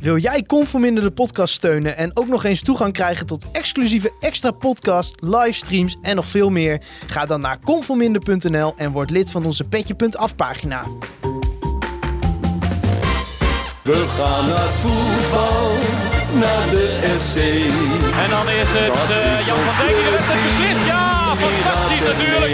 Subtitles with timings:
[0.00, 4.50] Wil jij Conforminder de podcast steunen en ook nog eens toegang krijgen tot exclusieve extra
[4.50, 6.80] podcast, livestreams en nog veel meer?
[7.06, 10.84] Ga dan naar conforminder.nl en word lid van onze petje.af pagina.
[13.82, 15.72] We gaan naar voetbal,
[16.40, 17.36] naar de FC.
[18.24, 20.42] En dan is het eh, is Jan van Dijk die clubteam.
[20.42, 20.86] beslist.
[20.86, 22.50] Ja, fantastisch gaat natuurlijk.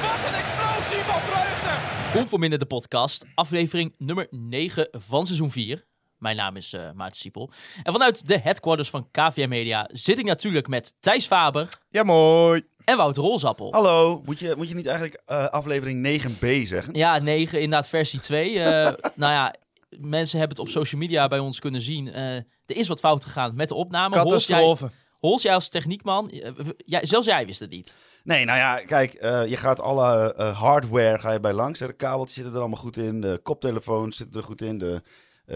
[0.01, 2.57] Wat een explosie van vreugde.
[2.57, 5.85] De podcast, aflevering nummer 9 van seizoen 4.
[6.17, 7.49] Mijn naam is eh Maarten Siepel.
[7.83, 12.63] En vanuit de headquarters van KVM Media zit ik natuurlijk met Thijs Faber Ja, mooi.
[12.87, 13.71] En Wouter Rolzappel.
[13.71, 16.93] Hallo, moet je, moet je niet eigenlijk eh, aflevering 9b zeggen?
[16.93, 18.59] Ja, 9, inderdaad versie 2.
[18.59, 18.83] Eh,
[19.15, 19.55] nou ja,
[19.89, 22.13] mensen hebben het op social media bij ons kunnen zien.
[22.13, 24.19] Eh, er is wat fout gegaan met de opname.
[24.19, 24.91] Hols, jij, Catastrofe.
[25.19, 26.31] Hols, jij als techniekman,
[26.77, 27.97] jij, zelfs jij wist het niet.
[28.23, 29.13] Nee, nou ja, kijk,
[29.49, 31.79] je gaat alle hardware ga je bij langs.
[31.79, 31.87] Hè.
[31.87, 35.01] De kabeltjes zitten er allemaal goed in, de koptelefoons zitten er goed in, de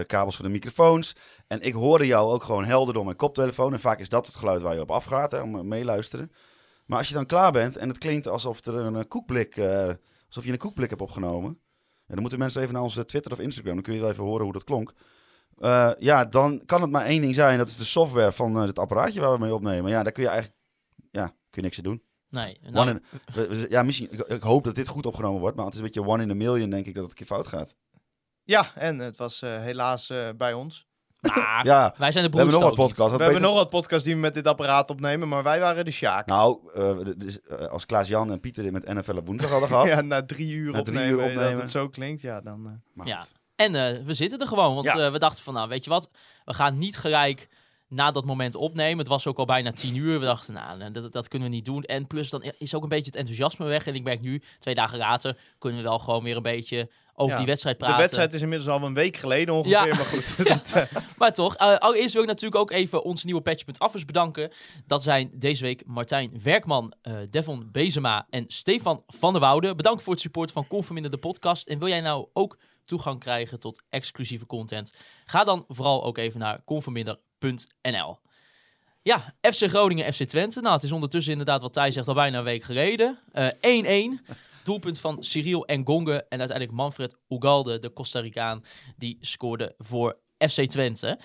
[0.06, 1.16] kabels voor de microfoons.
[1.48, 3.74] En ik hoorde jou ook gewoon helder door mijn koptelefoon.
[3.74, 6.32] En vaak is dat het geluid waar je op afgaat, hè, om meeluisteren.
[6.92, 9.88] Maar als je dan klaar bent en het klinkt alsof er een eh, koekblik, eh,
[10.28, 11.50] alsof je een koekblik hebt opgenomen.
[12.08, 14.24] En dan moeten mensen even naar onze Twitter of Instagram, dan kun je wel even
[14.24, 14.94] horen hoe dat klonk.
[15.58, 17.58] Eh, ja, dan kan het maar één ding zijn.
[17.58, 19.92] Dat is de software van het apparaatje waar we mee opnemen.
[19.92, 20.60] Ja, daar kun je eigenlijk
[21.12, 22.04] ja, kun je niks aan doen.
[22.30, 25.40] Nee, One nou, in- we- we- ja, misschien, ik, ik hoop dat dit goed opgenomen
[25.40, 27.18] wordt, maar het is een beetje one in a million, denk ik, dat het een
[27.18, 27.76] keer fout gaat.
[28.44, 30.88] Ja, en het was helaas bij ons.
[31.22, 33.16] Maar Ja, wij zijn de we hebben broers nog wat podcasts.
[33.18, 35.92] We hebben nog wat podcasts die we met dit apparaat opnemen, maar wij waren de
[35.92, 36.26] Sjaak.
[36.26, 39.86] Nou, eh, dus, eh, als Klaas-Jan en Pieter dit met NFL op woensdag hadden gehad.
[39.94, 41.52] ja, na drie uur Na drie opnemen, uur eh, opnemen.
[41.52, 42.66] dat het zo klinkt, ja, dan...
[42.66, 43.18] eh, maar Ja.
[43.18, 43.32] goed.
[43.56, 44.98] En eh, we zitten er gewoon, want Ja.
[45.06, 46.10] eh, we dachten van, nou, weet je wat,
[46.46, 47.48] we gaan niet gelijk
[47.92, 48.98] na dat moment opnemen.
[48.98, 50.20] Het was ook al bijna tien uur.
[50.20, 51.84] We dachten, nou, dat, dat kunnen we niet doen.
[51.84, 53.88] En plus, dan is ook een beetje het enthousiasme weg.
[53.88, 57.32] En ik merk nu, twee dagen later, kunnen we wel gewoon weer een beetje over
[57.32, 57.38] ja.
[57.38, 58.02] die wedstrijd De praten.
[58.02, 59.86] wedstrijd is inmiddels al een week geleden ongeveer, Ja.
[59.86, 60.38] maar goed.
[60.48, 64.52] dat, eh, Maar toch, allereerst wil ik natuurlijk ook even onze nieuwe Patch.affers bedanken.
[64.86, 69.76] Dat zijn deze week Martijn Werkman, eh, Devon Bezema en Stefan van der Woude.
[69.76, 71.68] Bedankt voor het support van Conforminder de podcast.
[71.68, 74.94] En wil jij nou ook toegang krijgen tot exclusieve content?
[75.26, 76.62] Ga dan vooral ook even naar
[77.42, 78.20] conforminder.nl.
[79.02, 80.62] Ja, FC Groningen, FC Twente.
[80.62, 83.20] Nou, het is ondertussen inderdaad wat Thijs zegt al bijna een week geleden.
[83.32, 84.26] Eh, 1-1.
[84.64, 88.64] Doelpunt van Cyril Engonge en uiteindelijk Manfred Ugalde, de Costa Ricaan,
[88.98, 91.20] die scoorde voor FC Twente.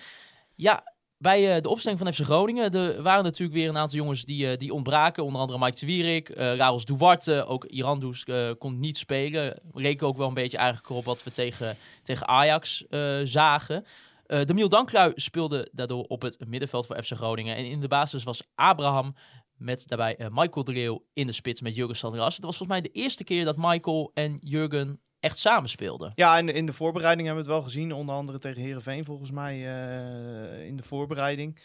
[0.54, 4.24] Ja, bij eh, de opstelling van FC Groningen er waren natuurlijk weer een aantal jongens
[4.24, 5.24] die, eh, die ontbraken.
[5.24, 9.60] Onder andere Mike Twierik, eh Raos Duarte, ook Irandus eh kon niet spelen.
[9.74, 13.84] Reken ook wel een beetje eigenlijk op wat we tegen, tegen Ajax eh, zagen.
[14.26, 17.56] Eh Demiel Danklui speelde daardoor op het middenveld voor FC Groningen.
[17.56, 19.14] En in de basis was Abraham
[19.56, 22.34] met daarbij eh, Michael de Leeuw in de spits met Jurgen Sandras.
[22.34, 26.12] Het was volgens mij de eerste keer dat Michael en Jurgen echt samen speelden.
[26.14, 27.92] ja, en in de voorbereiding hebben we het wel gezien.
[27.92, 31.58] Onder andere tegen Herenveen volgens mij eh, in de voorbereiding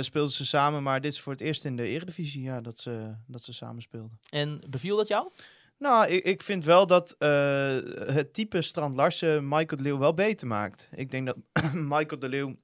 [0.00, 0.82] speelden ze samen.
[0.82, 3.82] Maar dit is voor het eerst in de Eredivisie ja, dat, ze, dat ze samen
[3.82, 4.18] speelden.
[4.30, 5.30] En beviel dat jou?
[5.80, 7.76] Nou, ik, ik vind wel dat eh,
[8.14, 10.88] het type Strand Larsen Michael de Leeuw wel beter maakt.
[10.94, 11.36] Ik denk dat
[11.74, 12.56] Michael de Leeuw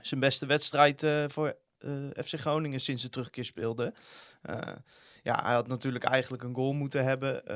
[0.00, 1.92] zijn beste wedstrijd eh, voor eh,
[2.24, 3.94] FC Groningen sinds de terugkeer speelde.
[5.22, 7.46] Ja, hij had natuurlijk eigenlijk een goal moeten hebben.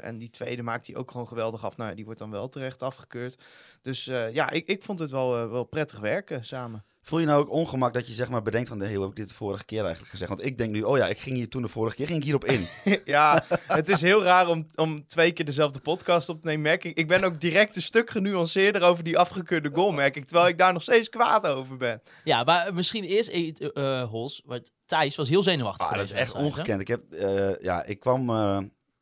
[0.00, 1.76] en die tweede maakt hij ook gewoon geweldig af.
[1.76, 3.38] Nou, die wordt dan wel terecht afgekeurd.
[3.82, 6.84] Dus ja, ik, ik vond het wel, wel prettig werken samen.
[7.02, 9.16] Voel je nou ook ongemak dat je zeg maar bedenkt van, hey, hoe heb ik
[9.16, 10.30] dit de vorige keer eigenlijk gezegd?
[10.30, 12.24] Want ik denk nu, oh ja, ik ging hier toen de vorige keer ging ik
[12.24, 12.66] hierop in.
[13.04, 16.84] ja, het is heel raar om, om twee keer dezelfde podcast op te nemen, merk
[16.84, 16.96] ik.
[16.96, 20.24] Ik ben ook direct een stuk genuanceerder over die afgekeurde goal, merk ik.
[20.24, 22.02] Terwijl ik daar nog steeds kwaad over ben.
[22.24, 25.86] Ja, maar misschien eerst eh eh, Hols, want Thijs was heel zenuwachtig.
[25.86, 26.38] Ah, dat is echt hè?
[26.38, 26.80] ongekend.
[26.80, 28.30] Ik heb, eh, ja, ik kwam.
[28.30, 28.58] eh,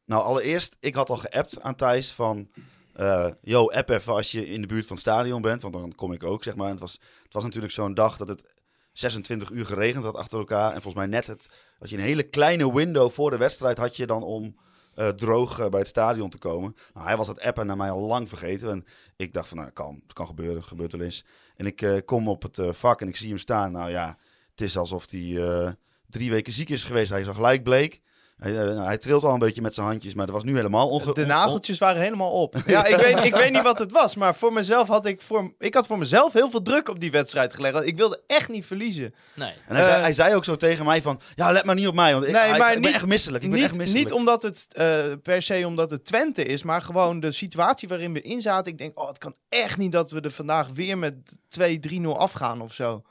[0.06, 2.48] nou, allereerst, ik had al geappt aan Thijs van.
[2.96, 5.94] Eh yo, app even als je in de buurt van het stadion bent, want dan
[5.94, 6.70] kom ik ook, zeg maar.
[6.70, 8.44] Het was, het was natuurlijk zo'n dag dat het
[8.92, 10.66] 26 uur geregend had achter elkaar.
[10.72, 11.48] En volgens mij net het,
[11.78, 14.56] had je een hele kleine window voor de wedstrijd had je dan om
[14.94, 16.76] eh, droog eh, bij het stadion te komen.
[16.94, 18.70] Nou, hij was het appen naar mij al lang vergeten.
[18.70, 18.84] En
[19.16, 21.24] ik dacht van, nou, kan, het kan gebeuren, het gebeurt wel eens.
[21.56, 23.72] En ik kom op het vak en ik zie hem staan.
[23.72, 24.18] Nou ja,
[24.50, 25.76] het is alsof hij
[26.08, 27.10] drie weken ziek is geweest.
[27.10, 28.00] Hij zag gelijk bleek.
[28.36, 30.88] Hij, nou, hij trilt al een beetje met zijn handjes, maar dat was nu helemaal
[30.88, 31.12] onge...
[31.14, 32.54] De nageltjes waren helemaal op.
[32.66, 35.52] Ja, ik weet, ik weet niet wat het was, maar voor mezelf had ik, voor,
[35.58, 37.82] ik had voor mezelf heel veel druk op die wedstrijd gelegd.
[37.86, 39.14] Ik wilde echt niet verliezen.
[39.34, 39.52] Nee.
[39.66, 41.86] En hij, zei, Eh, hij zei ook zo tegen mij van, ja, let maar niet
[41.88, 43.44] op mij, want ik, Nee, hij- maar ik ben niet- echt misselijk.
[43.44, 44.04] Ik ben niet, echt misselijk.
[44.04, 48.12] niet omdat het eh, per se omdat het Twente is, maar gewoon de situatie waarin
[48.12, 48.72] we in zaten.
[48.72, 51.14] Ik denk, oh, het kan echt niet dat we er vandaag weer met
[51.48, 53.02] 2-3-0 afgaan of zo.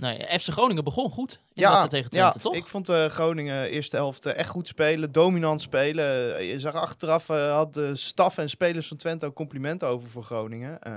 [0.00, 0.38] Nee.
[0.38, 2.54] FC Groningen begon goed in de wedstrijd tegen Twente, ja, toch?
[2.54, 6.36] ik vond eh, Groningen eerste helft eh, echt goed spelen, dominant spelen.
[6.36, 10.22] Eh, je zag achteraf, had de staf en spelers van Twente ook complimenten over voor
[10.22, 10.82] Groningen.
[10.82, 10.92] Eh,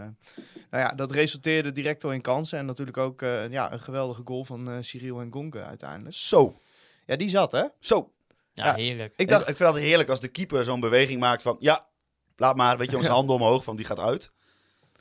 [0.74, 4.22] nou ja, dat resulteerde direct al in kansen en natuurlijk ook eh, ja, een geweldige
[4.26, 6.16] goal van eh, Cyril en Gonke uiteindelijk.
[6.16, 6.60] Zo,
[7.06, 7.64] Ja, die zat hè?
[7.80, 8.12] zo.
[8.54, 8.74] ja, ja.
[8.74, 9.14] heerlijk.
[9.18, 11.86] Ik dacht, ik vind het heerlijk als de keeper zo'n beweging maakt van, ja,
[12.36, 14.32] laat maar, weet je, zijn handen omhoog, van die gaat uit.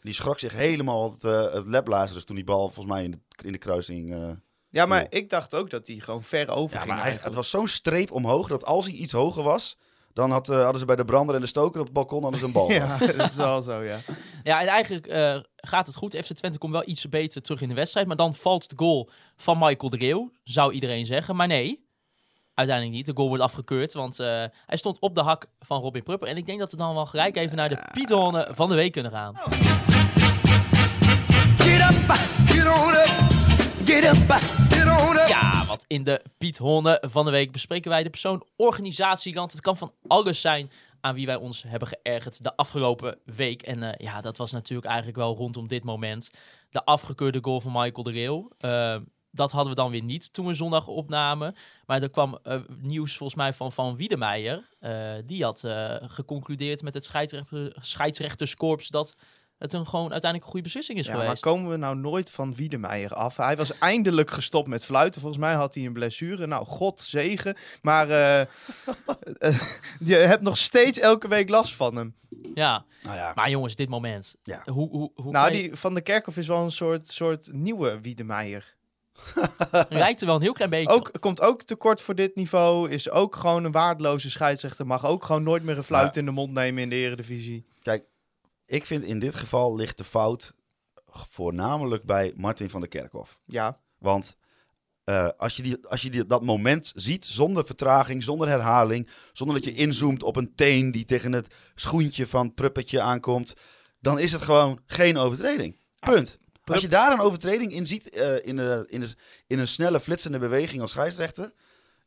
[0.02, 3.10] Die schrok zich helemaal het, uh, het lebblazen, dus toen die bal volgens mij in
[3.10, 4.14] de, in de kruising...
[4.14, 4.30] eh,
[4.68, 5.18] ja, maar viel.
[5.20, 7.68] ik dacht ook dat die gewoon ver over Ja, ging maar hij, het was zo'n
[7.68, 9.76] streep omhoog dat als hij iets hoger was,
[10.12, 12.40] dan had, eh, hadden ze bij de brander en de stoker op het balkon hadden
[12.40, 12.70] ze een bal.
[12.82, 13.98] Ja, dat is wel zo, ja.
[14.42, 16.16] Ja, en eigenlijk eh, gaat het goed.
[16.16, 18.06] FC Twente komt wel iets beter terug in de wedstrijd.
[18.06, 21.36] Maar dan valt de goal van Michael de Leeuw, zou iedereen zeggen.
[21.36, 21.81] Maar nee,
[22.54, 23.06] uiteindelijk niet.
[23.06, 24.26] De goal wordt afgekeurd, want eh,
[24.66, 26.28] hij stond op de hak van Robin Prupper.
[26.28, 28.92] En ik denk dat we dan wel gelijk even naar de Pieterhonnen van de week
[28.92, 29.34] kunnen gaan.
[31.58, 32.14] Get up,
[32.46, 33.32] get on up.
[33.84, 34.30] Get up,
[34.68, 35.26] get on up.
[35.28, 39.52] Ja, want in de Piet Honne van de week bespreken wij de persoon organisatieland.
[39.52, 40.70] Het kan van alles zijn
[41.00, 43.62] aan wie wij ons hebben geërgerd de afgelopen week.
[43.62, 46.30] En eh, ja, dat was natuurlijk eigenlijk wel rondom dit moment.
[46.70, 48.50] De afgekeurde goal van Michael de.
[48.58, 48.96] Eh,
[49.34, 51.54] dat hadden we dan weer niet toen we zondag opnamen.
[51.86, 54.68] Maar er kwam eh, nieuws volgens mij van Van Wiedemeijer.
[54.80, 59.16] Eh, die had eh, geconcludeerd met het scheidsrechter, scheidsrechterskorps dat
[59.58, 61.42] het een gewoon uiteindelijk een goede beslissing is Ja, maar geweest.
[61.42, 63.36] komen we nou nooit van Wiedemeijer af?
[63.36, 65.20] Hij was eindelijk gestopt met fluiten.
[65.20, 66.46] Volgens mij had hij een blessure.
[66.46, 67.56] Nou, god zegen.
[67.82, 68.08] Maar
[70.04, 72.14] je hebt nog steeds elke week last van hem.
[72.54, 74.36] Ja, Nou ja, maar jongens, dit moment.
[74.42, 74.62] Ja.
[74.64, 78.00] Hoe, hoe, hoe Nou, je- die van de Kerkhof is wel een soort, soort nieuwe
[78.00, 78.74] Wiedemeijer.
[79.88, 82.90] lijkt er wel een heel klein beetje Ook, komt ook tekort voor dit niveau.
[82.90, 84.86] Is ook gewoon een waardeloze scheidsrechter.
[84.86, 86.20] Mag ook gewoon nooit meer een fluit Ja.
[86.20, 87.64] in de mond nemen in de eredivisie.
[87.82, 88.04] kijk,
[88.66, 90.54] ik vind in dit geval ligt de fout
[91.06, 93.40] voornamelijk bij Martin van der Kerkhof.
[93.46, 94.36] Ja, Want
[95.04, 99.56] eh, als je, die, als je die, dat moment ziet, zonder vertraging, zonder herhaling, zonder
[99.56, 103.54] dat je inzoomt op een teen die tegen het schoentje van Pruppetje aankomt,
[104.00, 105.76] dan is het gewoon geen overtreding.
[105.98, 106.38] Punt.
[106.64, 109.14] Als je daar een overtreding in ziet, eh, in, de, in, de,
[109.46, 111.52] in een snelle, flitsende beweging als scheidsrechter,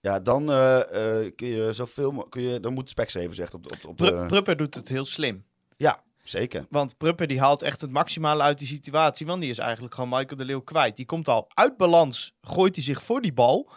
[0.01, 3.71] ja, dan eh, eh, kun je zoveel, kun je, dan moet Specs even zeggen op,
[3.71, 4.27] op, op.
[4.27, 5.45] Prupper doet het heel slim.
[5.77, 6.65] Ja, zeker.
[6.69, 9.25] Want Prupper die haalt echt het maximale uit die situatie.
[9.25, 10.95] Want die is eigenlijk gewoon Michael de Leeuw kwijt.
[10.95, 13.69] Die komt al uit balans, gooit hij zich voor die bal.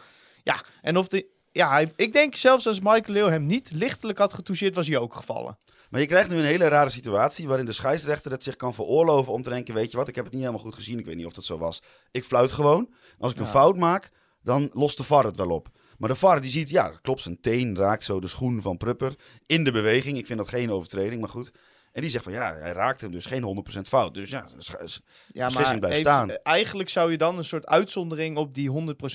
[0.42, 4.32] Ja, en of de, ja, ik denk zelfs als Michael Leeuw hem niet lichtelijk had
[4.32, 5.58] getoucheerd, was hij ook gevallen.
[5.90, 9.32] Maar je krijgt nu een hele rare situatie waarin de scheidsrechter het zich kan veroorloven
[9.32, 11.16] om te denken, weet je wat, ik heb het niet helemaal goed gezien, ik weet
[11.16, 11.82] niet of dat zo was.
[12.10, 12.88] Ik fluit gewoon.
[13.18, 13.50] Als ik een Ja.
[13.50, 14.10] fout maak,
[14.42, 15.68] dan lost de VAR het wel op.
[15.98, 19.14] Maar de VAR die ziet, ja, klopt, zijn teen raakt zo de schoen van Prupper
[19.46, 20.18] in de beweging.
[20.18, 21.52] Ik vind dat geen overtreding, maar goed.
[21.98, 24.14] En die zegt van, ja, hij raakt hem dus geen 100% fout.
[24.14, 24.86] Dus ja, de
[25.26, 26.30] Ja, Beslissing blijft staan.
[26.42, 28.70] eigenlijk zou je dan een soort uitzondering op die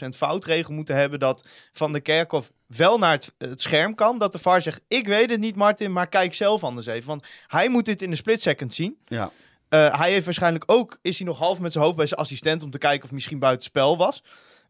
[0.06, 1.19] 100% foutregel moeten hebben.
[1.19, 4.18] Dat Van de Kerkhof wel naar het, het scherm kan.
[4.18, 7.07] Dat de VAR zegt, ik weet het niet Martin, maar kijk zelf anders even.
[7.07, 8.97] Want hij moet dit in een split second zien.
[9.07, 9.31] ja.
[9.69, 12.63] Eh, hij heeft waarschijnlijk ook, is hij nog half met zijn hoofd bij zijn assistent
[12.63, 14.24] om te kijken of misschien buiten spel was.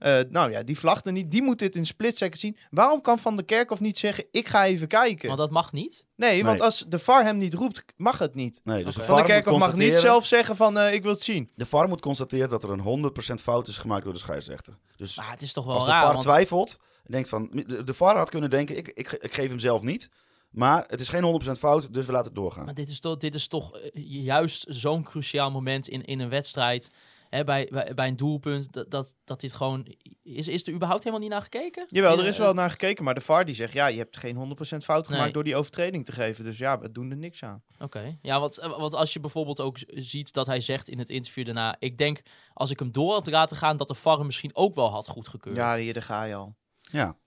[0.03, 1.31] Eh, nou ja, die vlagde niet.
[1.31, 2.57] Die moet dit in split second zien.
[2.69, 5.27] Waarom kan Van der Kerkhof niet zeggen, ik ga even kijken?
[5.27, 6.05] Want dat mag niet.
[6.15, 8.61] nee, want als de VAR hem niet roept, mag het niet.
[8.63, 8.99] Nee, dus Oké.
[8.99, 11.51] de Van der moet Kerkhof mag niet zelf zeggen van, eh, ik wil het zien.
[11.55, 14.77] De VAR moet constateren dat er een 100% fout is gemaakt door de scheidsrechter.
[14.95, 15.91] Dus Maar het is toch wel Als de.
[15.91, 17.49] VAR want- twijfelt en denkt van...
[17.67, 20.09] De, de VAR had kunnen denken, ik, ik, ik geef hem zelf niet.
[20.49, 22.65] Maar het is geen 100% fout, dus we laten het doorgaan.
[22.65, 23.89] Maar dit is toch, dit is toch eh,
[24.23, 26.89] juist zo'n cruciaal moment in, in een wedstrijd.
[27.33, 28.71] Hè, bij, bij, bij een doelpunt.
[28.73, 29.87] Dat, dat, dat dit gewoon.
[30.23, 31.85] Is, is er überhaupt helemaal niet naar gekeken?
[31.89, 34.17] Jawel, er is eh, wel naar gekeken, maar de VAR die zegt, ja, je hebt
[34.17, 35.33] geen 100% fout gemaakt Nee.
[35.33, 36.43] door die overtreding te geven.
[36.43, 37.63] Dus ja, we doen er niks aan.
[37.79, 38.17] Oké.
[38.21, 41.45] Ja, want, eh, want als je bijvoorbeeld ook ziet dat hij zegt in het interview
[41.45, 41.75] daarna.
[41.79, 42.21] Ik denk
[42.53, 45.07] als ik hem door had laten gaan, dat de VAR hem misschien ook wel had
[45.07, 45.55] goedgekeurd.
[45.55, 46.55] Ja, hier, daar ga je al.
[46.81, 47.17] Ja.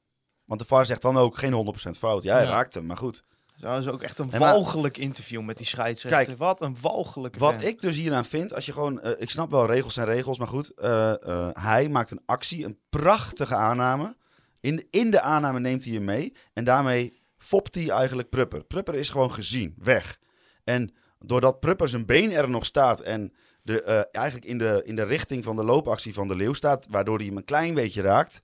[0.45, 2.23] Want de VAR zegt dan ook geen 100% fout.
[2.23, 2.51] Ja, hij Ja.
[2.51, 3.23] raakt hem, maar goed.
[3.59, 6.25] Dat is ook echt een walgelijk interview met die scheidsrechter.
[6.25, 9.01] Kijk, Wat een walgelijke Wat ik dus hieraan vind, als je gewoon...
[9.01, 10.71] eh, ik snap wel, regels zijn regels, maar goed.
[10.75, 14.17] eh, eh, hij maakt een actie, een prachtige aanname.
[14.61, 16.33] In, in de aanname neemt hij hem mee.
[16.53, 18.65] En daarmee fopt hij eigenlijk Prupper.
[18.65, 20.19] Prupper is gewoon gezien, weg.
[20.65, 23.33] En doordat Prupper zijn been er nog staat en
[23.63, 27.17] de, eigenlijk in de, in de richting van de loopactie van de leeuw staat, waardoor
[27.19, 28.43] hij hem een klein beetje raakt,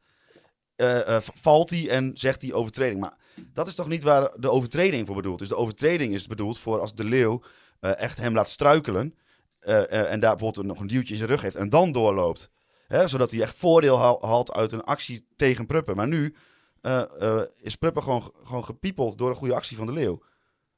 [1.34, 3.00] valt hij en zegt hij overtreding.
[3.00, 3.16] Maar
[3.52, 5.48] Dat is toch niet waar de overtreding voor bedoeld is?
[5.48, 7.42] De overtreding is bedoeld voor als de leeuw
[7.80, 9.14] eh, echt hem laat struikelen.
[9.58, 12.50] eh, eh, en daar bijvoorbeeld nog een duwtje in zijn rug heeft en dan doorloopt.
[12.86, 15.96] Hè, zodat hij echt voordeel haal- haalt uit een actie tegen Pruppen.
[15.96, 16.34] Maar nu
[16.80, 20.22] eh, eh, is Pruppen gewoon, gewoon gepiepeld door een goede actie van de leeuw.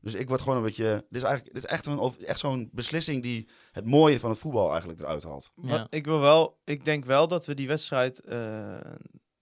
[0.01, 0.85] Dus ik word gewoon een beetje.
[1.09, 4.39] Dit is eigenlijk dit is echt, een, echt zo'n beslissing die het mooie van het
[4.39, 5.51] voetbal eigenlijk eruit haalt.
[5.63, 5.69] Ja.
[5.79, 8.77] Wat, ik wil wel, ik denk wel dat we die wedstrijd eh,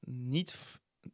[0.07, 0.54] niet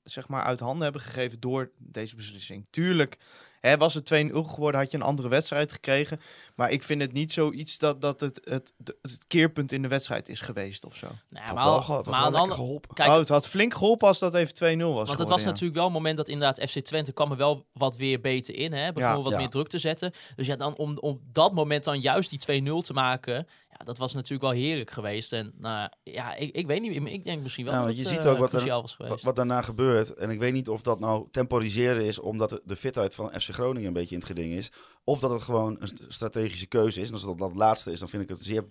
[0.04, 2.66] zeg maar uit handen hebben gegeven door deze beslissing.
[2.70, 3.18] Tuurlijk,
[3.60, 6.20] hè, was het 2-0 geworden, had je een andere wedstrijd gekregen.
[6.54, 10.28] Maar ik vind het niet zoiets dat, dat het, het, het keerpunt in de wedstrijd
[10.28, 11.06] is geweest of zo.
[11.28, 12.94] Nou, Dat maar wel dat maar wel geholpen.
[12.94, 15.46] Kijk, oh, het had flink geholpen als dat even 2-0 was Want het was ja.
[15.46, 18.72] natuurlijk wel een moment dat inderdaad FC Twente kwam er wel wat weer beter in.
[18.72, 18.92] Hè?
[18.92, 19.22] Begon Ja.
[19.22, 19.38] wat Ja.
[19.38, 20.12] meer druk te zetten.
[20.36, 23.46] Dus ja, dan om, om dat moment dan juist die 2-0 te maken.
[23.78, 25.32] Ja, dat was natuurlijk wel heerlijk geweest.
[25.32, 27.06] En nou, ja, ik, ik weet niet.
[27.06, 29.24] Ik denk misschien wel Ja, dat je het, ziet eh, ook wat er- Wat, geweest.
[29.24, 33.14] wat daarna gebeurt, en ik weet niet of dat nou temporiseren is omdat de, fitheid
[33.14, 34.70] van FC Groningen een beetje in het geding is,
[35.04, 37.06] of dat het gewoon een st- strategische keuze is.
[37.08, 38.64] En als dat dat laatste is, dan vind ik het zeer,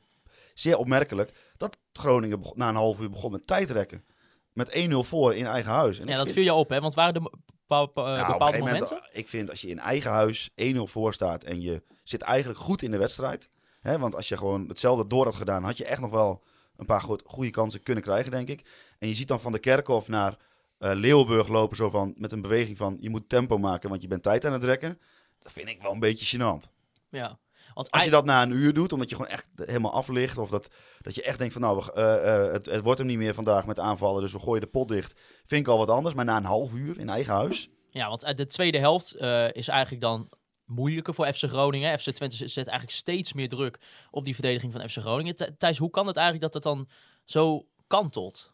[0.54, 4.06] zeer opmerkelijk dat Groningen na een half uur begon met tijdrekken.
[4.54, 6.00] Met 1-0 voor in eigen huis.
[6.00, 6.80] En ja, dat vind- viel je op, hè?
[6.82, 7.22] Want waren er
[7.68, 8.88] Nou, een bepaalde momenten?
[8.94, 12.60] moment, ik vind als je in eigen huis 1-0 voor staat en je zit eigenlijk
[12.60, 13.50] goed in de wedstrijd.
[13.88, 16.44] Hè, want als je gewoon hetzelfde door had gedaan, had je echt nog wel
[16.78, 18.66] een paar goed, goede kansen kunnen krijgen, denk ik.
[19.00, 20.38] En je ziet dan van de Kerkhof naar
[20.78, 24.08] eh Leeuwenburg lopen, zo van, met een beweging van je moet tempo maken, want je
[24.08, 25.00] bent tijd aan het rekken.
[25.40, 26.72] Dat vind ik wel een beetje gênant.
[27.10, 27.40] Ja.
[27.74, 30.38] Want Als je dat na een uur doet, omdat je gewoon echt helemaal aflicht.
[30.38, 30.70] Of dat,
[31.02, 33.34] dat je echt denkt van nou, we- eh, eh, het, het wordt hem niet meer
[33.34, 34.22] vandaag met aanvallen.
[34.22, 35.20] Dus we gooien de pot dicht.
[35.44, 36.16] Vind ik al wat anders.
[36.16, 37.70] Maar na een half uur in eigen huis.
[37.90, 39.16] Ja, want de tweede helft
[39.56, 40.30] is eigenlijk dan
[40.68, 42.00] moeilijker voor FC Groningen.
[42.00, 43.80] FC Twente zet eigenlijk steeds meer druk
[44.12, 45.36] op die verdediging van FC Groningen.
[45.36, 46.90] Th- Thijs, hoe kan het eigenlijk dat het dan
[47.24, 48.52] zo kantelt?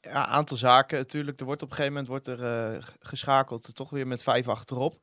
[0.00, 0.98] Ja, aantal zaken.
[0.98, 4.48] Natuurlijk, er wordt op een gegeven moment wordt er eh, geschakeld, toch weer met vijf
[4.48, 5.00] achterop.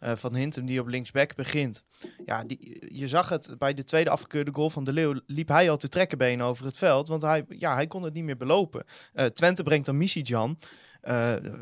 [0.00, 1.84] Eh, van Hintem die op linksback begint.
[2.24, 5.20] Ja, die, je zag het bij de tweede afgekeurde goal van de Leeuw.
[5.26, 8.14] Liep hij al te trekken benen over het veld, want hij, ja, hij kon het
[8.14, 8.84] niet meer belopen.
[9.32, 10.58] Twente brengt dan Misijan.
[10.60, 10.68] Eh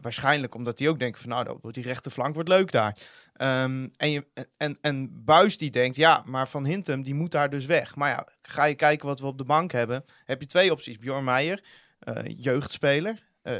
[0.00, 2.96] waarschijnlijk omdat hij ook denkt van nou, die rechterflank wordt leuk daar.
[3.32, 4.24] Ehm, en,
[4.56, 7.96] en, en Buis die denkt, ja, maar Van Hintem die moet daar dus weg.
[7.96, 10.04] Maar ja, ga je kijken wat we op de bank hebben.
[10.24, 10.98] Heb je twee opties.
[10.98, 11.64] Bjorn Meijer,
[11.98, 13.30] eh, jeugdspeler.
[13.42, 13.54] eh,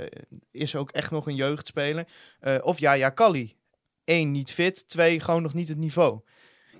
[0.51, 2.09] is ook echt nog een jeugdspeler.
[2.41, 3.57] Eh, of Yaya Kali.
[4.05, 4.89] Eén, niet fit.
[4.89, 6.21] Twee, gewoon nog niet het niveau.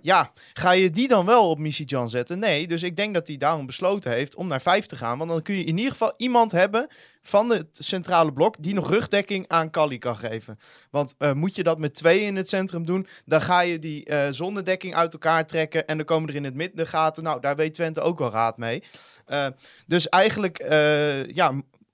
[0.03, 2.39] Ja, ga je die dan wel op Missy Jan zetten?
[2.39, 5.19] Nee, dus ik denk dat hij daarom besloten heeft om naar vijf te gaan.
[5.19, 6.87] Want dan kun je in ieder geval iemand hebben
[7.21, 10.59] van het centrale blok die nog rugdekking aan Kali kan geven.
[10.91, 14.05] Want eh, moet je dat met twee in het centrum doen, dan ga je die
[14.05, 17.23] eh zonnedekking uit elkaar trekken en dan komen er in het midden gaten.
[17.23, 18.83] Nou, daar weet Twente ook wel raad mee.
[19.27, 19.47] Eh,
[19.87, 20.59] dus eigenlijk,
[21.35, 21.53] ja,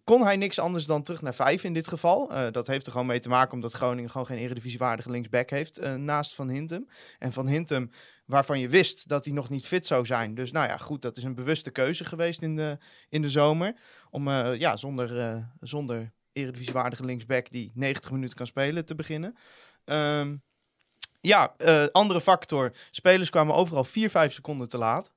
[0.09, 2.31] kon hij niks anders dan terug naar vijf in dit geval.
[2.31, 5.79] Eh, dat heeft er gewoon mee te maken omdat Groningen gewoon geen eredivisiewaardige linksback heeft
[5.79, 6.89] eh, naast Van Hintem.
[7.19, 7.91] En Van Hintem,
[8.27, 10.35] waarvan je wist dat hij nog niet fit zou zijn.
[10.35, 13.75] Dus nou ja, goed, dat is een bewuste keuze geweest in de, in de zomer.
[14.11, 19.37] Om eh, ja, zonder, zonder eredivisiewaardige linksback die 90 minuten kan spelen te beginnen.
[19.85, 20.37] Ehm,
[21.21, 21.55] ja,
[21.93, 22.73] andere factor.
[22.91, 25.13] Spelers kwamen overal 4, 5 seconden te laat.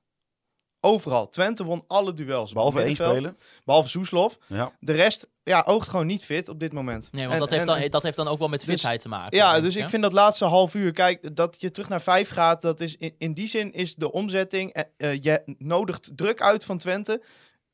[0.84, 1.28] Overal.
[1.28, 2.52] Twente won alle duels.
[2.52, 3.34] Behalve één speler.
[3.64, 4.38] Behalve Soeslof.
[4.46, 4.72] Ja.
[4.80, 7.08] De rest ja, oogt gewoon niet fit op dit moment.
[7.12, 9.00] Nee, want En- dat, heeft en- dan, dat heeft dan ook wel met Dus- fitheid
[9.00, 9.36] te maken.
[9.36, 12.62] ja, dus ik vind dat laatste half uur, kijk, dat je terug naar vijf gaat,
[12.62, 16.64] dat is in, in die zin is de omzetting, eh, eh, je nodigt druk uit
[16.64, 17.22] van Twente.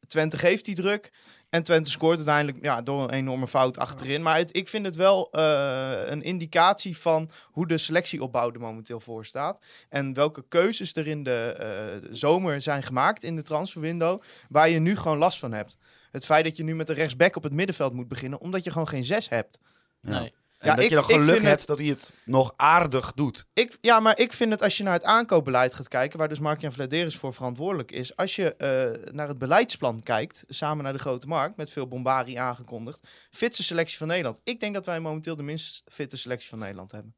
[0.06, 1.12] Twente geeft die druk
[1.50, 4.22] en Twente scoort uiteindelijk ja, door een enorme fout achterin.
[4.22, 9.24] Maar ik vind het wel eh, een indicatie van hoe de selectieopbouw er momenteel voor
[9.24, 9.60] staat.
[9.88, 14.78] En welke keuzes er in de eh, zomer zijn gemaakt in de transferwindow, waar je
[14.78, 15.76] nu gewoon last van hebt.
[16.10, 18.70] Het feit dat je nu met een rechtsback op het middenveld moet beginnen, omdat je
[18.70, 19.58] gewoon geen zes hebt.
[20.00, 20.34] Nee.
[20.58, 23.46] En Ja, dat ik- je dan geluk hebt het- dat hij het nog aardig doet.
[23.52, 26.38] Ik, ja, maar ik vind het als je naar het aankoopbeleid gaat kijken, waar dus
[26.38, 28.16] Mark-Jan Vladeris voor verantwoordelijk is.
[28.16, 32.40] Als je eh, naar het beleidsplan kijkt, samen naar de grote markt, met veel bombarie
[32.40, 33.00] aangekondigd.
[33.30, 34.40] Fitste selectie van Nederland.
[34.44, 37.14] Ik denk dat wij momenteel de minst fitte selectie van Nederland hebben.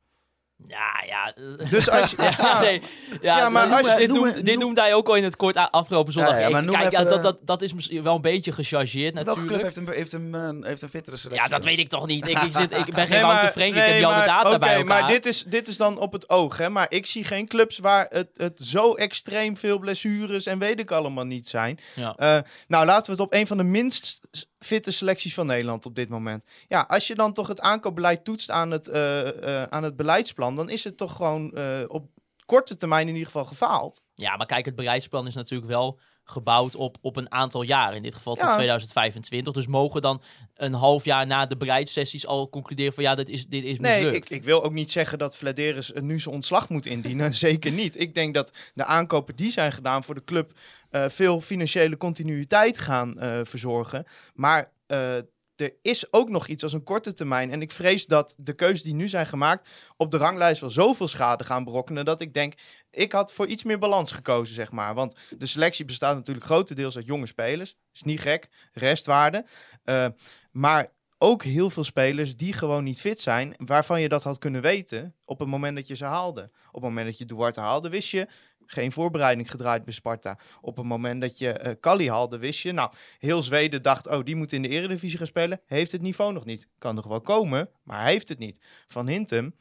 [0.66, 1.34] Ja, ja.
[1.70, 2.82] Dus als je, Ja, ja, nee.
[3.22, 5.36] ja, Ja, maar maar als je- dit, noem- dit noemde hij ook al in het
[5.36, 6.40] kort afgelopen zondag.
[6.40, 9.28] Ja, maar noem Kijk, even, dat, dat, dat is misschien wel een beetje gechargeerd Welke
[9.30, 9.52] natuurlijk.
[9.52, 11.42] club heeft een, heeft een, eh, heeft een fittere selectie?
[11.48, 12.28] Ja, dat weet ik toch niet.
[12.28, 14.48] Ik, ik, zit, ik ben geen Nee, Wouter Frank, ik nee, heb al de data
[14.48, 14.84] oké, bij elkaar.
[15.00, 16.68] maar dit is, dit is dan op het oog, hè.
[16.70, 20.90] Maar ik zie geen clubs waar het, het zo extreem veel blessures en weet ik
[20.90, 21.78] allemaal niet zijn.
[22.16, 22.38] Eh,
[22.68, 24.20] nou, laten we het op een van de minst
[24.60, 26.44] fitte selecties van Nederland op dit moment.
[26.68, 30.56] Ja, als je dan toch het aankoopbeleid toetst aan het, eh, eh, aan het beleidsplan,
[30.56, 32.06] dan is het toch gewoon eh, op
[32.46, 34.02] korte termijn in ieder geval gefaald.
[34.14, 37.94] Ja, maar kijk, het beleidsplan is natuurlijk wel gebouwd op, op een aantal jaar.
[37.94, 38.54] In dit geval tot Ja.
[38.54, 39.52] 2025.
[39.52, 40.22] Dus mogen dan
[40.54, 44.04] een half jaar na de bereidsessies al concluderen van ja, dit is, dit is Nee,
[44.04, 44.30] mislukt.
[44.30, 47.34] ik, ik wil ook niet zeggen dat Vladeris nu zijn ontslag moet indienen.
[47.48, 48.00] Zeker niet.
[48.00, 50.52] Ik denk dat de aankopen die zijn gedaan voor de club
[50.90, 54.04] veel financiële continuïteit gaan eh, verzorgen.
[54.34, 55.16] Maar eh,
[55.56, 57.50] er is ook nog iets als een korte termijn.
[57.50, 61.08] En ik vrees dat de keuzes die nu zijn gemaakt op de ranglijst wel zoveel
[61.08, 62.04] schade gaan berokkenen.
[62.04, 62.54] Dat ik denk,
[62.90, 64.94] ik had voor iets meer balans gekozen, zeg maar.
[64.94, 67.74] Want de selectie bestaat natuurlijk grotendeels uit jonge spelers.
[67.92, 69.44] Is niet gek, restwaarde.
[69.84, 70.06] Eh,
[70.50, 74.62] maar ook heel veel spelers die gewoon niet fit zijn, waarvan je dat had kunnen
[74.62, 76.50] weten op het moment dat je ze haalde.
[76.66, 78.28] Op het moment dat je Duarte haalde, wist je
[78.72, 80.38] geen voorbereiding gedraaid bij Sparta.
[80.60, 84.24] Op het moment dat je eh Kali haalde, wist je, nou, heel Zweden dacht, oh,
[84.24, 85.60] die moet in de eredivisie gaan spelen.
[85.66, 86.68] Heeft het niveau nog niet.
[86.78, 88.60] Kan nog wel komen, maar hij heeft het niet.
[88.86, 89.54] Van Hintem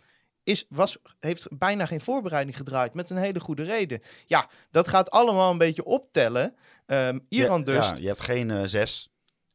[0.44, 4.02] is, was, heeft bijna geen voorbereiding gedraaid met een hele goede reden.
[4.26, 6.56] Ja, dat gaat allemaal een beetje optellen.
[6.86, 9.09] Ehm Iran Ja, dus ja, je hebt geen eh, zes.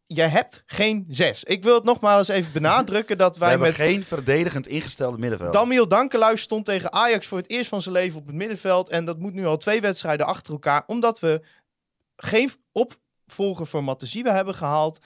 [0.06, 1.44] Je hebt geen zes.
[1.44, 3.75] Ik wil het nogmaals even benadrukken dat wij met...
[3.75, 5.52] geen verdedigend ingestelde middenveld.
[5.52, 8.88] Damiel Dankelui stond tegen Ajax voor het eerst van zijn leven op het middenveld.
[8.88, 10.82] En dat moet nu al twee wedstrijden achter elkaar.
[10.87, 11.42] Omdat we
[12.16, 14.99] geen opvolger voor Matosiwa hebben gehaald.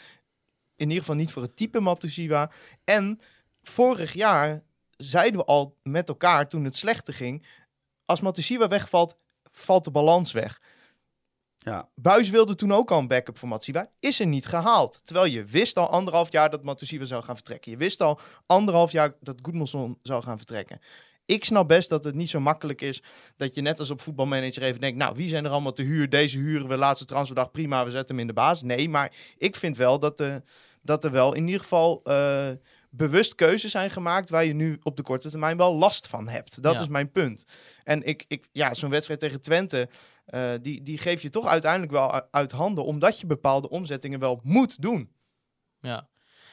[0.77, 2.51] In ieder geval niet voor het type Matosiwa.
[2.85, 3.21] En
[3.63, 4.63] vorig jaar
[4.97, 7.47] zeiden we al met elkaar toen het slechter ging.
[8.05, 9.17] Als Matosiwa wegvalt,
[9.51, 10.61] valt de balans weg.
[11.69, 11.89] Ja.
[11.95, 13.89] Buis wilde toen ook al een backup voor Matsiwa.
[13.99, 15.01] Is er niet gehaald.
[15.05, 17.71] Terwijl je wist al anderhalf jaar dat Matusiwa zou gaan vertrekken.
[17.71, 20.81] Je wist al anderhalf jaar dat Goedmanson zou gaan vertrekken.
[21.25, 23.03] Ik snap best dat het niet zo makkelijk is
[23.37, 24.99] dat je net als op voetbalmanager even denkt...
[24.99, 26.09] nou, wie zijn er allemaal te huur?
[26.09, 28.63] Deze huren we laatste transferdag, prima, we zetten hem in de baas.
[28.63, 30.43] Nee, maar ik vind wel dat, de,
[30.83, 32.49] dat er wel in ieder geval eh,
[32.91, 34.31] bewust keuzes zijn gemaakt...
[34.31, 36.63] waar je nu op de korte termijn wel last van hebt.
[36.63, 36.81] Dat Ja.
[36.81, 37.45] is mijn punt.
[37.85, 39.89] En ik, ik, ja, zo'n wedstrijd tegen Twente...
[40.29, 44.41] Eh, die, die geef je toch uiteindelijk wel uit handen, omdat je bepaalde omzettingen wel
[44.43, 45.13] moet doen.
[45.81, 46.09] Ja.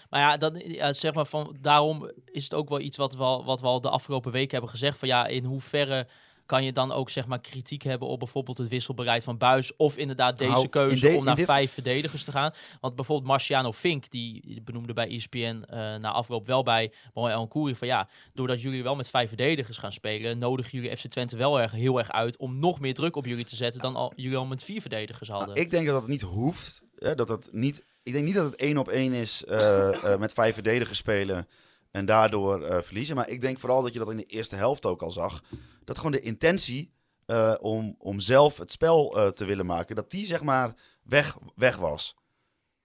[0.10, 3.24] Maar ja, dan, ja, zeg maar van, daarom is het ook wel iets wat we,
[3.24, 4.98] al, wat we al de afgelopen weken hebben gezegd.
[4.98, 6.08] Van ja, in hoeverre
[6.46, 9.76] kan je dan ook zeg maar kritiek hebben op bijvoorbeeld het wisselbereid van Buis.
[9.76, 12.54] Of inderdaad deze Nou, in keuze de- om naar vijf verdedigers te gaan.
[12.82, 17.48] Want bijvoorbeeld Marciano Fink, die benoemde bij ESPN eh na afloop wel bij Mooi El
[17.48, 21.38] Koeri van ja, doordat jullie wel met vijf verdedigers gaan spelen, nodigen jullie FC Twente
[21.38, 24.14] wel erg, heel erg uit om nog meer druk op jullie te zetten dan al,
[24.16, 25.48] jullie al met vier verdedigers hadden.
[25.48, 26.82] Nou, ik denk dat dat niet hoeft.
[26.96, 30.20] Hè, dat dat niet, ik denk niet dat het één op één is eh, eh,
[30.20, 31.48] met vijf verdedigers spelen
[31.92, 33.16] en daardoor verliezen.
[33.16, 35.42] Maar ik denk vooral dat je dat in de eerste helft ook al zag.
[35.86, 36.94] Dat gewoon de intentie
[37.26, 41.38] eh, om, om zelf het spel eh, te willen maken, dat die zeg maar weg,
[41.56, 42.16] weg was.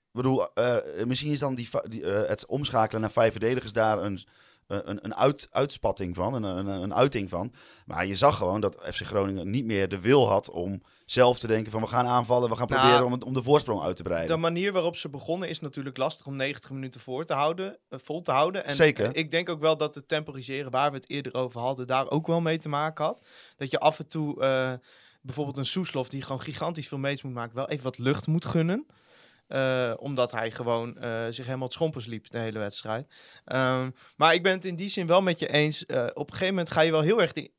[0.06, 1.68] Ik bedoel, eh, misschien is dan die,
[2.06, 4.24] het omschakelen naar vijf verdedigers daar een,
[4.70, 7.52] een, een uit, uitspatting van, een, een, een uiting van.
[7.86, 11.46] Maar je zag gewoon dat FC Groningen niet meer de wil had om zelf te
[11.46, 13.96] denken van we gaan aanvallen, we gaan Nou, proberen om, het, om de voorsprong uit
[13.96, 14.40] te De breiden.
[14.40, 18.22] manier waarop ze begonnen is natuurlijk lastig om 90 minuten voor te houden, eh, vol
[18.22, 18.64] te houden.
[18.64, 19.16] En Zeker.
[19.16, 22.26] ik denk ook wel dat het temporiseren, waar we het eerder over hadden, daar ook
[22.26, 23.22] wel mee te maken had.
[23.56, 24.72] Dat je af en toe eh,
[25.22, 28.44] bijvoorbeeld een Soeslof, die gewoon gigantisch veel meters moet maken, wel even wat lucht moet
[28.44, 28.86] gunnen.
[29.50, 33.12] Eh, omdat hij gewoon eh, zich helemaal het schompers liep de hele wedstrijd.
[33.44, 35.86] Ehm, maar ik ben het in die zin wel met je eens.
[35.86, 37.50] Eh, op een gegeven moment ga je wel heel erg de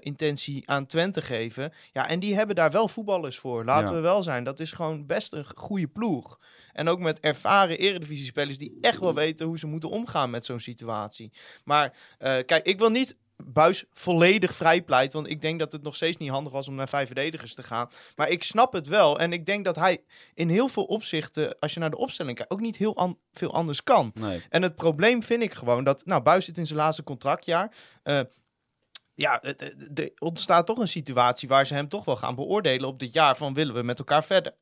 [0.00, 1.72] intentie aan Twente geven.
[1.92, 3.64] Ja, en die hebben daar wel voetballers voor.
[3.64, 3.94] Laten Ja.
[3.94, 4.44] we wel zijn.
[4.44, 6.40] Dat is gewoon best een goede ploeg.
[6.72, 10.60] En ook met ervaren eredivisiespelers die echt wel weten hoe ze moeten omgaan met zo'n
[10.60, 11.32] situatie.
[11.64, 15.18] Maar kijk, ik wil niet Buis volledig vrijpleiten.
[15.18, 17.62] Want ik denk dat het nog steeds niet handig was om naar vijf verdedigers te
[17.62, 17.88] gaan.
[18.16, 19.18] Maar ik snap het wel.
[19.18, 20.02] En ik denk dat hij
[20.34, 23.54] in heel veel opzichten, als je naar de opstelling kijkt, ook niet heel an- veel
[23.54, 24.10] anders kan.
[24.14, 24.42] Nee.
[24.48, 27.74] En het probleem vind ik gewoon dat, nou, Buis zit in zijn laatste contractjaar.
[28.02, 28.20] Eh,
[29.14, 32.98] ja, het- er ontstaat toch een situatie waar ze hem toch wel gaan beoordelen op
[32.98, 34.54] dit jaar van willen we met elkaar verder.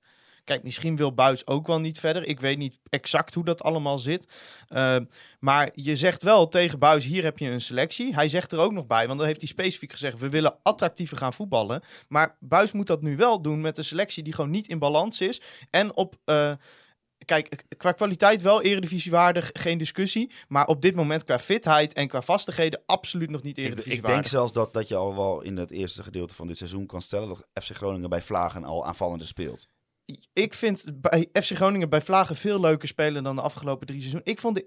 [0.45, 2.27] Kijk, misschien wil Buis ook wel niet verder.
[2.27, 4.29] Ik weet niet exact hoe dat allemaal zit.
[4.69, 4.97] Eh,
[5.41, 8.15] maar je zegt wel tegen Buis, hier heb je een selectie.
[8.15, 10.19] Hij zegt er ook nog bij, want dan heeft hij specifiek gezegd...
[10.19, 11.83] we willen attractiever gaan voetballen.
[12.09, 15.21] Maar Buis moet dat nu wel doen met een selectie die gewoon niet in balans
[15.21, 15.41] is.
[15.71, 16.17] En op...
[16.25, 16.53] eh,
[17.25, 20.31] Kijk, qua kwaliteit wel eredivisiewaardig, geen discussie.
[20.49, 24.21] Maar op dit moment qua fitheid en qua vastigheden absoluut nog niet Ik, ik eredivisiewaardig.
[24.21, 27.03] denk zelfs dat, dat je al wel in het eerste gedeelte van dit seizoen kan
[27.03, 29.69] stellen dat FC Groningen bij Vlagen al aanvallender speelt.
[30.33, 34.33] Ik vind bij FC Groningen bij Vlagen veel leuker spelen dan de afgelopen drie seizoenen.
[34.33, 34.67] Ik vond de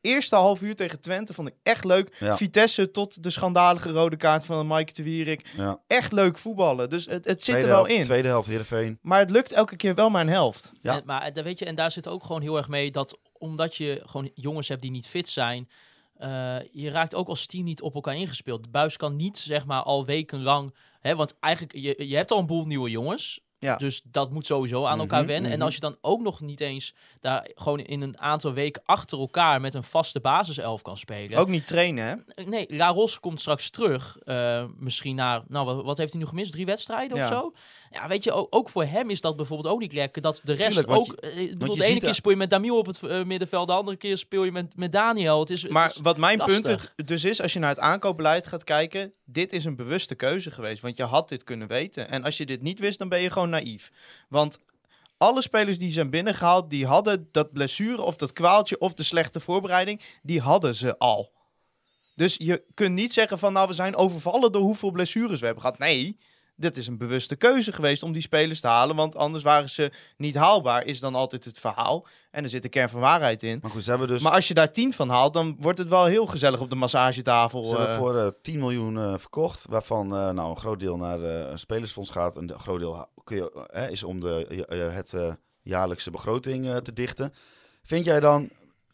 [0.00, 2.16] eerste half uur tegen Twente vond ik echt leuk.
[2.18, 2.36] Ja.
[2.36, 5.46] Vitesse tot de schandalige rode kaart van Mike de Wierik.
[5.56, 5.80] Ja.
[5.86, 6.90] Echt leuk voetballen.
[6.90, 8.04] Dus het, het zit Tweede er wel helft, in.
[8.04, 8.98] Tweede helft Heerenveen.
[9.02, 10.72] Maar het lukt elke keer wel maar een helft.
[10.82, 10.96] Ja.
[10.96, 13.76] En, maar daar weet je, en daar zit ook gewoon heel erg mee dat omdat
[13.76, 15.68] je gewoon jongens hebt die niet fit zijn,
[16.14, 18.62] eh, je raakt ook als team niet op elkaar ingespeeld.
[18.62, 22.38] De buis kan niet zeg maar al wekenlang, hè, want eigenlijk je, je hebt al
[22.38, 23.40] een boel nieuwe jongens.
[23.60, 23.76] Ja.
[23.76, 25.50] Dus dat moet sowieso aan elkaar Mhm, wennen.
[25.50, 25.64] En mhm.
[25.64, 29.60] als je dan ook nog niet eens daar gewoon in een aantal weken achter elkaar
[29.60, 31.38] met een vaste basiself kan spelen.
[31.38, 32.42] Ook niet trainen, hè?
[32.44, 34.18] Nee, La Ros komt straks terug.
[34.24, 36.52] eh, misschien naar, nou, wat, wat heeft hij nu gemist?
[36.52, 37.22] Drie wedstrijden Ja.
[37.24, 37.52] of zo?
[37.92, 40.22] Ja, weet je, ook, ook voor hem is dat bijvoorbeeld ook niet lekker.
[40.22, 41.06] Dat de rest Tuurlijk, ook...
[41.06, 43.66] je- eh, bedoel, de ene keer er- speel je met Damiel op het eh, middenveld,
[43.66, 45.40] de andere keer speel je met, met Daniel.
[45.40, 47.78] Het is, het Maar is- wat mijn punt het dus is, als je naar het
[47.78, 50.82] aankoopbeleid gaat kijken, dit is een bewuste keuze geweest.
[50.82, 52.08] Want je had dit kunnen weten.
[52.10, 53.90] En als je dit niet wist, dan ben je gewoon naïef.
[54.28, 54.58] Want
[55.16, 59.40] alle spelers die zijn binnengehaald, die hadden dat blessure of dat kwaaltje of de slechte
[59.40, 61.32] voorbereiding, die hadden ze al.
[62.14, 65.62] Dus je kunt niet zeggen van, nou, we zijn overvallen door hoeveel blessures we hebben
[65.64, 65.78] gehad.
[65.78, 66.16] Nee,
[66.60, 69.90] dit is een bewuste keuze geweest om die spelers te halen, want anders waren ze
[70.16, 72.06] niet haalbaar, is dan altijd het verhaal.
[72.30, 73.58] En er zit een kern van waarheid in.
[73.62, 75.88] Maar goed, ze hebben dus Maar als je daar 10 van haalt, dan wordt het
[75.88, 77.64] wel heel gezellig op de massagetafel.
[77.64, 77.98] Ze hebben eh.
[77.98, 81.58] voor eh 10 miljoen eh, verkocht, waarvan eh, nou, een groot deel naar eh, een
[81.58, 82.36] spelersfonds gaat.
[82.36, 86.76] Een groot deel kun je, eh, is om de, eh, het eh, jaarlijkse begroting eh,
[86.76, 87.32] te dichten.
[87.82, 88.50] Vind jij dan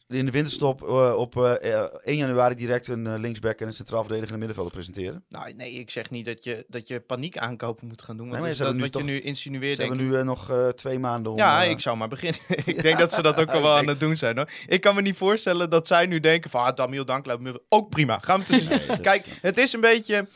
[0.09, 3.73] in de winterstop eh, op eh, eh, 1 januari direct een eh, linksback en een
[3.73, 5.25] centraal verdedigende middenvelder presenteren?
[5.29, 8.29] Nou, nee, ik zeg niet dat je, dat je paniek aankopen moet gaan doen.
[8.29, 10.99] Want Nee, dat is wat je nu insinueert, Ze hebben nu eh, nog eh, twee
[10.99, 11.39] maanden om...
[11.39, 12.41] Ja, eh, ik zou maar beginnen.
[12.65, 14.37] ik denk dat ze dat ook al wel aan het doen zijn.
[14.37, 14.51] Hoor.
[14.67, 16.65] Ik kan me niet voorstellen dat zij nu denken van...
[16.65, 18.19] Ah, Damiel Dankluip, ook prima.
[18.19, 19.01] Gaan we tussen.
[19.01, 20.27] Kijk, het is een beetje...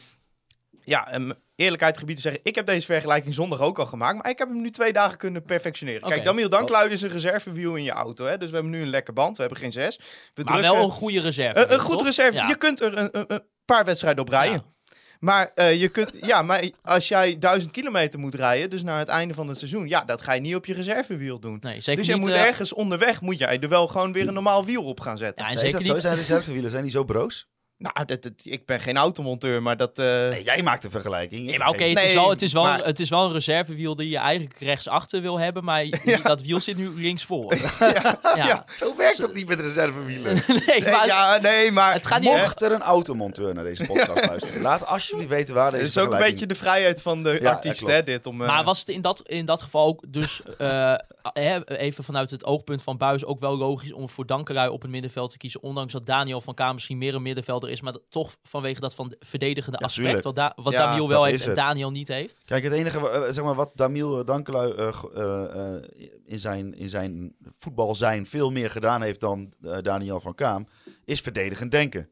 [0.90, 2.40] Ja, um, eerlijkheid gebied te zeggen...
[2.44, 4.22] Ik heb deze vergelijking zondag ook al gemaakt...
[4.22, 6.08] maar ik heb hem nu twee dagen kunnen perfectioneren.
[6.08, 6.24] Kijk.
[6.24, 8.24] Damiel Dankluip is een reservewiel in je auto.
[8.24, 8.38] Hè?
[8.38, 9.36] Dus we hebben nu een lekker band.
[9.36, 10.00] We hebben geen zes.
[10.34, 11.58] We maar wel een goede reserve.
[11.58, 12.06] Een, een goed toch?
[12.06, 12.32] reserve.
[12.32, 12.48] Ja.
[12.48, 14.52] Je kunt er een, een, een paar wedstrijden op rijden.
[14.54, 14.94] Ja.
[15.20, 19.08] Maar eh, je kunt, ja, maar als jij duizend kilometer moet rijden, dus naar het
[19.08, 21.58] einde van het seizoen, ja, dat ga je niet op je reservewiel doen.
[21.60, 24.28] Nee, zeker dus je niet, moet eh, ergens onderweg, moet jij er wel gewoon weer
[24.28, 25.44] een normaal wiel op gaan zetten.
[25.44, 25.92] Ja, en is zeker zo?
[25.92, 26.02] niet...
[26.02, 27.48] Zijn reservewielen, zijn die zo broos?
[27.82, 29.98] Nou, dat, dat- ik ben geen automonteur, maar dat...
[29.98, 31.46] eh, Nee, jij maakt de vergelijking.
[31.46, 33.32] Nee, maar oké, het, is Nee, wel, het, is wel, maar- het is wel een
[33.32, 35.86] reservewiel die je eigenlijk rechtsachter wil hebben, maar
[36.22, 37.54] dat wiel zit nu linksvoor.
[37.80, 38.18] ja.
[38.34, 38.64] ja.
[38.66, 40.34] geen- Zo werkt dat niet met reservewielen.
[40.48, 41.92] nee, Nee, maar ja, nee, maar...
[41.92, 45.70] het gaat niet Mocht er een automonteur naar deze podcast luisteren, laat alsjeblieft weten waar
[45.70, 48.26] deze Het is ook een beetje de vrijheid van de Ja, artiest, hè, dit.
[48.26, 50.94] Om, eh, Maar was het in dat, in dat geval ook dus eh,
[51.32, 54.90] hè, even vanuit het oogpunt van Buis ook wel logisch om voor Dankerui op het
[54.90, 58.36] middenveld te kiezen, ondanks dat Daniel van Kamer misschien meer een middenvelder is, maar toch
[58.42, 60.24] vanwege dat van de verdedigende Ja, aspect tuurlijk.
[60.24, 61.54] wat, da wat Ja, Daniel wel heeft en.
[61.54, 62.40] Daniel niet heeft.
[62.46, 65.82] Kijk, het enige eh, zeg maar, wat Damiel Dankelui eh, eh,
[66.24, 69.52] in, zijn, in zijn voetbal zijn veel meer gedaan heeft dan
[69.82, 70.68] Daniel van Kaam,
[71.04, 72.10] is verdedigend denken.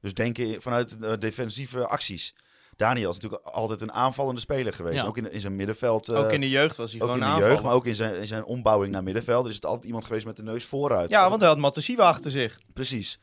[0.00, 2.34] Dus denken vanuit defensieve acties.
[2.76, 5.00] Daniel is natuurlijk altijd een aanvallende speler geweest.
[5.00, 5.06] Ja.
[5.06, 6.08] Ook in, in zijn middenveld.
[6.08, 7.50] eh, ook in de jeugd was hij ook gewoon in de aanvallen.
[7.52, 9.42] jeugd, maar ook in zijn, in zijn ombouwing naar middenveld.
[9.44, 11.10] Er is het altijd iemand geweest met de neus vooruit.
[11.10, 12.58] Ja, Altijd- want hij had Matasiva achter zich.
[12.74, 13.18] Precies.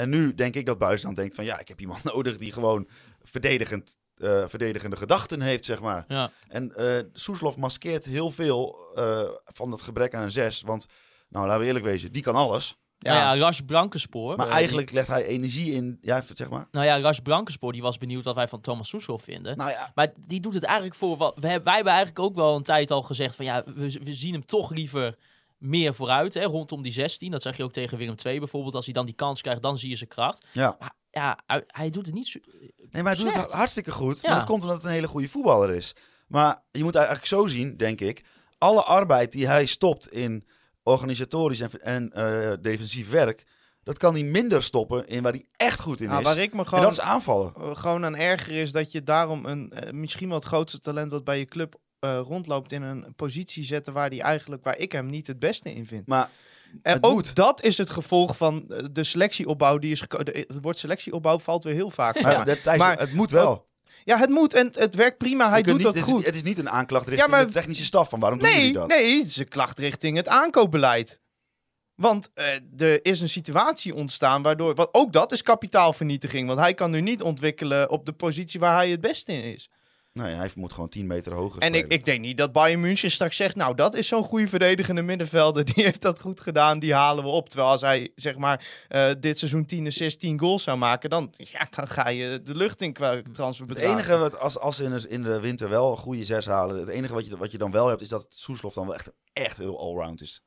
[0.00, 2.52] En nu denk ik dat Buis dan denkt van ja, ik heb iemand nodig die
[2.52, 2.88] gewoon
[3.22, 6.04] verdedigend, eh, verdedigende gedachten heeft, zeg maar.
[6.08, 6.30] Ja.
[6.48, 10.62] En eh Soeslof maskeert heel veel eh, van dat gebrek aan een zes.
[10.62, 10.86] Want,
[11.28, 12.78] nou laten we eerlijk wezen, die kan alles.
[12.98, 13.12] Ja.
[13.12, 14.36] Nou ja, Ras Blankenspoor.
[14.36, 16.68] Maar eigenlijk legt hij energie in, ja, zeg maar.
[16.70, 19.56] nou ja, Ras Blankenspoor, die was benieuwd wat wij van Thomas Soeslof vinden.
[19.56, 21.34] Nou ja, Maar die doet het eigenlijk voor wat.
[21.38, 24.12] We hebben, wij hebben eigenlijk ook wel een tijd al gezegd van ja, we, we
[24.12, 25.16] zien hem toch liever
[25.60, 27.30] meer vooruit, hè, rondom die 16.
[27.30, 28.74] Dat zag je ook tegen Willem II bijvoorbeeld.
[28.74, 30.44] Als hij dan die kans krijgt, dan zie je zijn kracht.
[30.52, 30.76] ja.
[30.78, 32.38] Maar ja, hij, hij doet het niet zo.
[32.90, 34.20] Nee, maar hij doet het hartstikke goed.
[34.20, 34.28] Ja.
[34.28, 35.94] Maar dat komt omdat het een hele goede voetballer is.
[36.28, 38.24] Maar je moet eigenlijk zo zien, denk ik.
[38.58, 40.46] Alle arbeid die hij stopt in
[40.82, 43.44] organisatorisch en, en eh, defensief werk...
[43.82, 46.24] dat kan hij minder stoppen in waar hij echt goed in Ja, is.
[46.24, 47.54] waar ik me En gewoon, dat is aanvallen.
[47.54, 51.12] eh, gewoon aan erger is dat je daarom een, eh, misschien wel het grootste talent
[51.12, 54.92] wat bij je club eh, rondloopt in een positie zetten waar, die eigenlijk, waar ik
[54.92, 56.06] hem niet het beste in vind.
[56.06, 56.30] Maar
[56.82, 57.34] En ook moet.
[57.34, 60.00] dat is het gevolg van eh, de selectieopbouw die is.
[60.00, 62.16] Het woord selectieopbouw valt weer heel vaak.
[62.62, 63.68] Thijs, Maar- het moet wel.
[64.04, 65.48] Ja, het moet en het, werkt prima.
[65.50, 66.24] Hij doet niet- dat het is- goed.
[66.24, 68.08] Het is niet een aanklacht richting Ja, maar- de technische staf.
[68.08, 68.88] Van waarom doen Nee, jullie dat?
[68.88, 71.20] nee, het is een klacht richting het aankoopbeleid.
[71.94, 74.74] Want eh, er is een situatie ontstaan waardoor...
[74.74, 76.46] Want ook dat is kapitaalvernietiging.
[76.48, 79.70] Want hij kan nu niet ontwikkelen op de positie waar hij het beste in is.
[80.12, 81.98] Nee, hij moet gewoon 10 meter hoger En ik, spelen.
[81.98, 83.56] ik denk niet dat Bayern München straks zegt...
[83.56, 85.64] Nou, dat is zo'n goede verdedigende middenvelder.
[85.74, 86.78] Die heeft dat goed gedaan.
[86.78, 87.48] Die halen we op.
[87.48, 91.10] Terwijl als hij, zeg maar, eh, dit seizoen 10 assists, 10 goals zou maken...
[91.10, 93.92] Dan, ja, dan ga je de lucht in qua Het transferbedrag.
[93.92, 96.76] enige wat als, als ze in de, in de winter wel een goede zes halen,
[96.76, 99.12] het enige wat je, wat je dan wel hebt, is dat Soeslof dan wel echt,
[99.32, 100.42] echt heel allround is.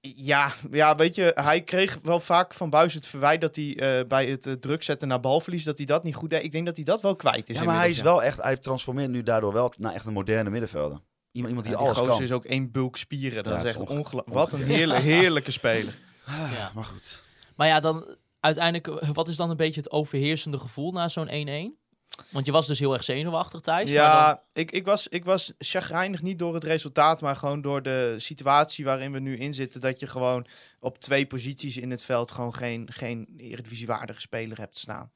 [0.00, 4.06] Ja, ja, weet je, hij kreeg wel vaak van Buis het verwijt dat hij eh,
[4.06, 6.44] bij het eh, druk zetten naar balverlies, dat hij dat niet goed deed.
[6.44, 7.58] Ik denk dat hij dat wel kwijt is.
[7.58, 10.50] ja, maar hij is wel echt, hij transformeert nu daardoor wel naar echt een moderne
[10.50, 11.00] middenvelder.
[11.32, 11.76] Iemand, iemand ja.
[11.76, 12.22] die Ja, alles kan.
[12.22, 13.42] is ook één bulk spieren.
[13.42, 14.28] Dat Ja, is echt ongelooflijk.
[14.28, 15.98] Wat een heerlijke, heerlijke speler.
[16.26, 16.70] Ja.
[16.74, 17.20] Maar goed.
[17.56, 21.87] Maar ja, dan uiteindelijk, wat is dan een beetje het overheersende gevoel na zo'n 1-1?
[22.30, 25.52] Want je was dus heel erg zenuwachtig, maar Ja, dan- ik, ik, was, ik was
[25.58, 29.80] chagrijnig niet door het resultaat, maar gewoon door de situatie waarin we nu in zitten.
[29.80, 30.46] Dat je gewoon
[30.80, 35.10] op twee posities in het veld gewoon geen, geen eredivisiewaardige speler hebt staan.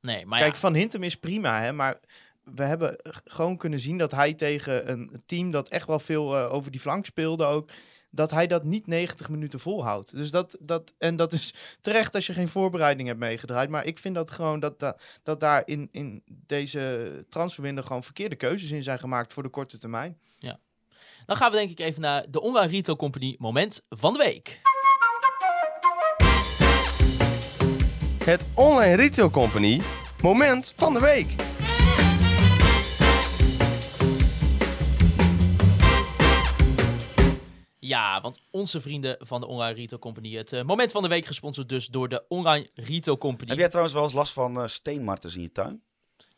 [0.00, 2.00] nee, maar Kijk, ja, Van Hintem is prima, hè, maar
[2.44, 6.52] we hebben gewoon kunnen zien dat hij tegen een team dat echt wel veel eh,
[6.52, 7.70] over die flank speelde ook,
[8.14, 10.16] dat hij dat niet 90 minuten volhoudt.
[10.16, 13.68] Dus dat, dat, en dat is terecht als je geen voorbereiding hebt meegedraaid.
[13.68, 18.36] Maar ik vind dat gewoon dat, dat, dat daar in, in deze transferwindow gewoon verkeerde
[18.36, 20.18] keuzes in zijn gemaakt voor de korte termijn.
[21.26, 24.60] dan gaan we denk ik even naar de Online Retail Company moment van de week.
[28.24, 29.82] Het Online Retail Company
[30.20, 31.53] moment van de week.
[37.86, 40.34] Ja, want onze vrienden van de Online Retail Company.
[40.36, 43.48] Het eh, moment van de week gesponsord dus door de Online Retail Company.
[43.50, 45.82] Heb jij trouwens wel eens last van eh, steenmarters in je tuin?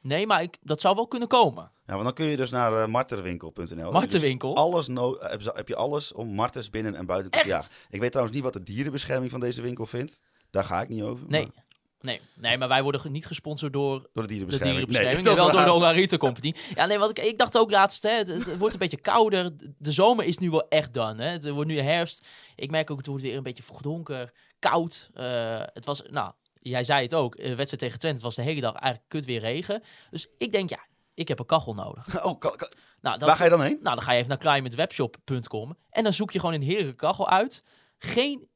[0.01, 1.71] Nee, maar ik, dat zou wel kunnen komen.
[1.87, 3.93] Ja, want dan kun je dus naar uh, marterwinkel.nl.
[3.93, 4.55] Martenwinkel.
[4.55, 7.47] Dus alles no heb, je- heb je alles om marters binnen en buiten te Echt?
[7.49, 7.63] Ja.
[7.91, 10.21] Ik weet trouwens niet wat de dierenbescherming van deze winkel vindt.
[10.51, 11.27] Daar ga ik niet over.
[11.29, 11.43] Nee.
[11.55, 11.65] maar
[12.07, 14.87] Nee, nee, maar wij worden niet gesponsord door Door de de dierenbescherming.
[14.87, 15.27] dierenbescherming.
[15.27, 16.55] Nee, wel door de Retail Company.
[16.75, 19.51] Ja, nee, want ik, ik dacht ook laatst, hè, het, het wordt een beetje kouder.
[19.79, 20.95] De zomer is nu wel echt.
[20.95, 21.13] Hè.
[21.25, 22.27] Het wordt nu herfst.
[22.57, 25.11] Ik merk ook, het wordt weer een beetje vroeg donker, koud.
[25.15, 28.43] Eh, het was, nou, jij zei het ook, eh, wedstrijd tegen Twente, het was de
[28.43, 29.83] hele dag eigenlijk kut weer regen.
[30.11, 32.07] Dus ik denk, ja, ik heb een kachel nodig.
[32.27, 33.79] Oh, ka- ka- Nou, dat, waar ga je dan heen?
[33.83, 37.29] Nou, dan ga je even naar climatewebshop.com en dan zoek je gewoon een heerlijke kachel
[37.29, 37.63] uit.
[37.99, 38.49] Geen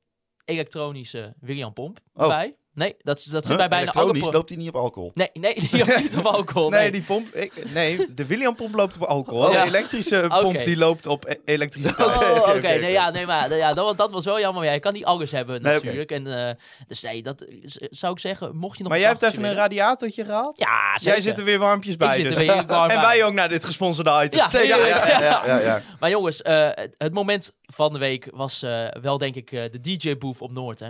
[0.45, 2.29] elektronische William Pomp Oh.
[2.29, 2.55] bij.
[2.75, 3.57] Nee, dat, dat zit Huh?
[3.57, 4.03] bij bijna alle...
[4.03, 5.11] Elektronisch loopt hij niet op alcohol.
[5.15, 6.71] Nee, nee, die loopt niet op alcohol.
[6.71, 9.53] Nee, Nee, die pomp, ik, nee de William pomp loopt op alcohol.
[9.53, 9.63] Ja.
[9.63, 12.09] De elektrische pomp die loopt op e- elektriciteit.
[12.09, 12.61] Oh, oké.
[12.61, 14.65] Nee, ja, nee, maar ja, dat, dat was wel jammer.
[14.65, 16.11] Ja, je kan niet alles hebben Nee, natuurlijk.
[16.11, 16.55] En, eh,
[16.87, 17.47] dus nee, dat
[17.91, 20.59] zou ik zeggen, mocht je nog Maar jij hebt even een radiatortje gehaald?
[20.59, 21.13] Ja, zeker.
[21.13, 22.09] Jij zit er weer warmpjes bij.
[22.09, 22.55] Ik zit er dus.
[22.55, 24.39] weer warm en wij ook naar dit gesponsorde item.
[24.39, 25.83] Ja, Zeker, ja, ja, ja.
[26.01, 30.41] Maar jongens, eh, het, moment van de week was eh, wel denk ik de DJ-booth
[30.41, 30.89] op Noord, hè.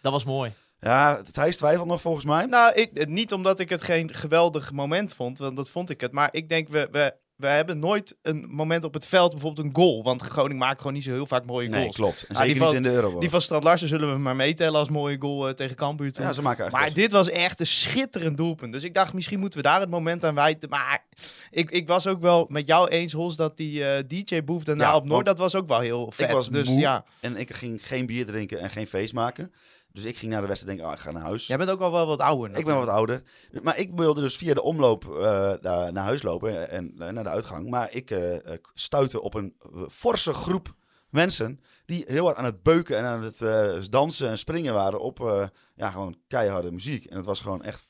[0.00, 0.52] Dat was mooi.
[0.84, 2.46] Ja, Thijs twijfelt nog volgens mij.
[2.46, 6.12] Nou, ik, niet omdat ik het geen geweldig moment vond, want dat vond ik het.
[6.12, 9.74] Maar ik denk, we, we, we hebben nooit een moment op het veld, bijvoorbeeld een
[9.74, 10.02] goal.
[10.02, 11.96] Want Groningen maakt gewoon niet zo heel vaak mooie nee, goals.
[11.96, 12.24] klopt.
[12.28, 13.18] En Ah, die van- in de Euro.
[13.20, 16.10] Die van Strand Larsen zullen we maar meetellen als mooie goal eh, tegen Cambuur.
[16.12, 18.72] Ja, ze maken Maar dit was echt een schitterend doelpunt.
[18.72, 20.68] Dus ik dacht, misschien moeten we daar het moment aan wijten.
[20.68, 21.04] Maar
[21.50, 24.96] ik, ik was ook wel met jou eens, Hols, dat die eh, DJ-boef daarna Ja,
[24.96, 26.30] op Noord, dat was ook wel heel vet.
[26.32, 26.78] was dus moe.
[26.80, 29.52] ja, En ik ging geen bier drinken en geen feest maken.
[29.92, 31.46] Dus ik ging naar de wedstrijd denken, ah, ik ga naar huis.
[31.46, 32.56] jij bent ook al wel wat ouder.
[32.58, 33.22] Ik ben wat ouder.
[33.62, 37.24] Maar ik wilde dus via de omloop eh, naar, naar huis lopen en eh, naar
[37.24, 37.70] de uitgang.
[37.70, 39.56] Maar ik eh, eh, stuitte op een
[39.90, 40.74] forse groep
[41.08, 45.00] mensen die heel hard aan het beuken en aan het eh, dansen en springen waren
[45.00, 47.04] op eh, ja, gewoon keiharde muziek.
[47.04, 47.82] En het was gewoon echt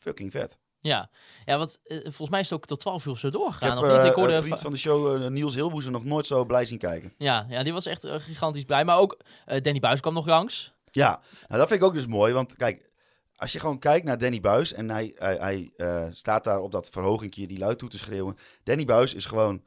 [0.00, 0.58] fucking vet.
[0.80, 1.10] Ja,
[1.44, 3.76] ja want volgens mij is het ook tot 12 uur zo Ik doorgegaan.
[3.76, 4.00] heb of niet?
[4.02, 6.78] eh, Ik hoorde een vriend van de show, Niels Hilboezen, nog nooit zo blij zien
[6.78, 7.14] kijken.
[7.18, 8.84] ja, ja, die was echt gigantisch blij.
[8.84, 10.74] Maar ook Danny Buis kwam nog langs.
[10.90, 11.08] Ja,
[11.48, 12.32] nou, dat vind ik ook dus mooi.
[12.32, 12.90] Want kijk,
[13.36, 16.72] als je gewoon kijkt naar Danny Buis en hij, hij, hij eh, staat daar op
[16.72, 18.36] dat verhogingje die luid toe te schreeuwen.
[18.62, 19.64] Danny Buis is gewoon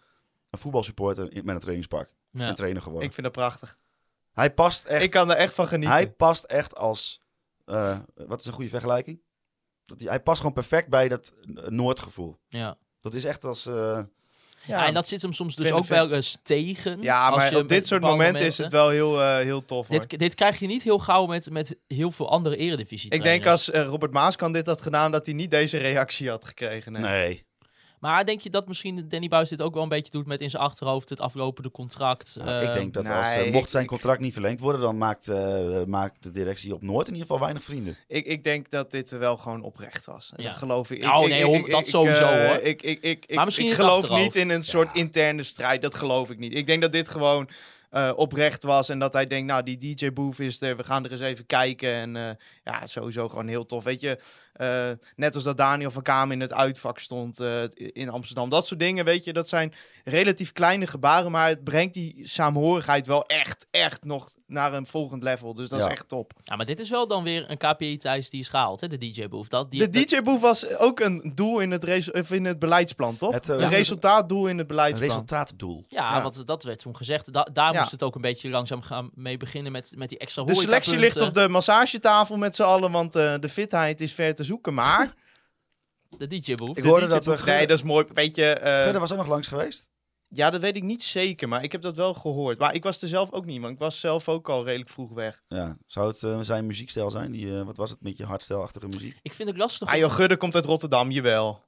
[0.50, 2.10] een voetbalsupporter in- met een trainingspak.
[2.30, 2.48] Ja.
[2.48, 3.08] Een trainer geworden.
[3.08, 3.78] Ik vind dat prachtig.
[4.32, 5.94] Hij past echt, Ik kan er echt van genieten.
[5.96, 7.22] hij past echt als,
[7.66, 9.22] eh, wat is een goede vergelijking?
[9.86, 12.38] Dat hij, hij past gewoon perfect bij dat eh, Noordgevoel.
[12.48, 12.78] Ja.
[13.02, 13.70] Dat is echt als,
[14.66, 17.02] Ja, en dat zit hem soms dus Vind- ook wel eens tegen.
[17.02, 19.88] ja, als maar je op dit soort momenten is het wel heel, eh, heel tof
[19.88, 20.00] hoor.
[20.00, 23.46] Dit, dit krijg je niet heel gauw met, met heel veel andere eredivisie ik denk
[23.46, 26.92] als eh, Robert Maaskant dit had gedaan, dat hij niet deze reactie had gekregen.
[26.92, 27.02] nee.
[27.02, 27.50] nee.
[28.02, 30.50] Maar denk je dat misschien Danny Buis dit ook wel een beetje doet met in
[30.50, 32.36] zijn achterhoofd het aflopende contract?
[32.40, 34.82] Nou, Eh, ik denk dat nee, als, eh, mocht zijn ik- contract niet verlengd worden,
[34.82, 37.98] dan maakt, eh, maakt de directie op Noord in ieder geval weinig vrienden.
[38.08, 40.32] Ik, ik denk dat dit wel gewoon oprecht was.
[40.36, 40.44] Ja.
[40.44, 41.02] Dat geloof ik.
[41.04, 42.58] Nou, ik, nee, ik- hon- ik- dat ik, sowieso, eh, hoor.
[42.58, 44.24] Ik, ik, ik, ik, Maar misschien ik geloof achterhoofd.
[44.24, 45.82] niet in een soort interne strijd.
[45.82, 46.56] Dat geloof ik niet.
[46.56, 47.50] Ik denk dat dit gewoon
[47.90, 48.90] eh, oprecht was.
[48.90, 50.78] En dat hij denkt, nou, die DJ Booth is er.
[50.78, 51.94] We gaan er eens even kijken.
[51.94, 52.30] En eh,
[52.64, 53.84] ja, sowieso gewoon heel tof.
[53.84, 54.20] Weet je,
[54.62, 58.50] eh, net als dat Daniel van Kamer in het uitvak stond eh, in Amsterdam.
[58.50, 61.32] Dat soort dingen, weet je, dat zijn relatief kleine gebaren.
[61.32, 65.54] Maar het brengt die saamhorigheid wel echt, echt nog naar een volgend level.
[65.54, 65.86] Dus dat Ja.
[65.86, 66.34] is echt top.
[66.44, 68.98] Ja, maar dit is wel dan weer een KPI Thijs die is gehaald, hè, de
[68.98, 69.50] DJ Booth.
[69.50, 72.60] Dat, die, De DJ Boef was ook een doel in het, resu- of in het
[72.60, 73.34] beleidsplan, toch?
[73.34, 73.68] Het, eh, een ja.
[73.68, 75.10] resultaatdoel in het Een beleidsplan.
[75.10, 75.84] resultaatdoel.
[75.88, 76.22] Ja, Ja.
[76.22, 77.34] want dat werd toen gezegd.
[77.34, 77.80] Da- daar Ja.
[77.80, 80.98] moest het ook een beetje langzaam gaan mee beginnen met, met die extra De selectie
[80.98, 84.50] ligt op de massagetafel met z'n allen, want eh, de fitheid is ver te zoeken.
[84.72, 85.14] Maar
[86.18, 86.78] De DJ Booth.
[86.78, 88.06] Ik de hoorde DJ dat, eh, Boef- Gudde- nee, dat is mooi.
[88.14, 89.90] Weet je, eh, Verder was ook nog langs geweest.
[90.28, 92.60] ja, dat weet ik niet zeker, maar ik heb dat wel gehoord.
[92.60, 95.12] Maar ik was er zelf ook niet, want ik was zelf ook al redelijk vroeg
[95.14, 95.42] weg.
[95.48, 95.78] Ja.
[95.86, 97.32] Zou het eh, zijn muziekstijl zijn?
[97.32, 99.20] Die, eh, wat was het met je hardstijlachtige muziek?
[99.22, 99.88] Ik vind het lastig.
[99.88, 101.64] Ah joh, Gudde komt uit Rotterdam, jawel.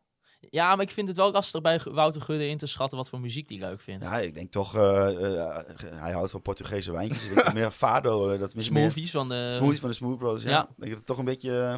[0.50, 3.20] Ja, maar ik vind het wel lastig bij Wouter Gudde in te schatten wat voor
[3.20, 4.04] muziek die leuk vindt.
[4.04, 7.24] Ja, ik denk toch, eh, eh, hij houdt van Portugese wijntjes.
[7.24, 9.50] Ik denk toch meer Fado, eh, dat is meer Smoothies van de...
[9.52, 10.44] smoothies van de Smooth Brothers.
[10.44, 10.50] Ja.
[10.50, 10.62] Ja.
[10.62, 11.76] Ik denk dat het toch een beetje, eh,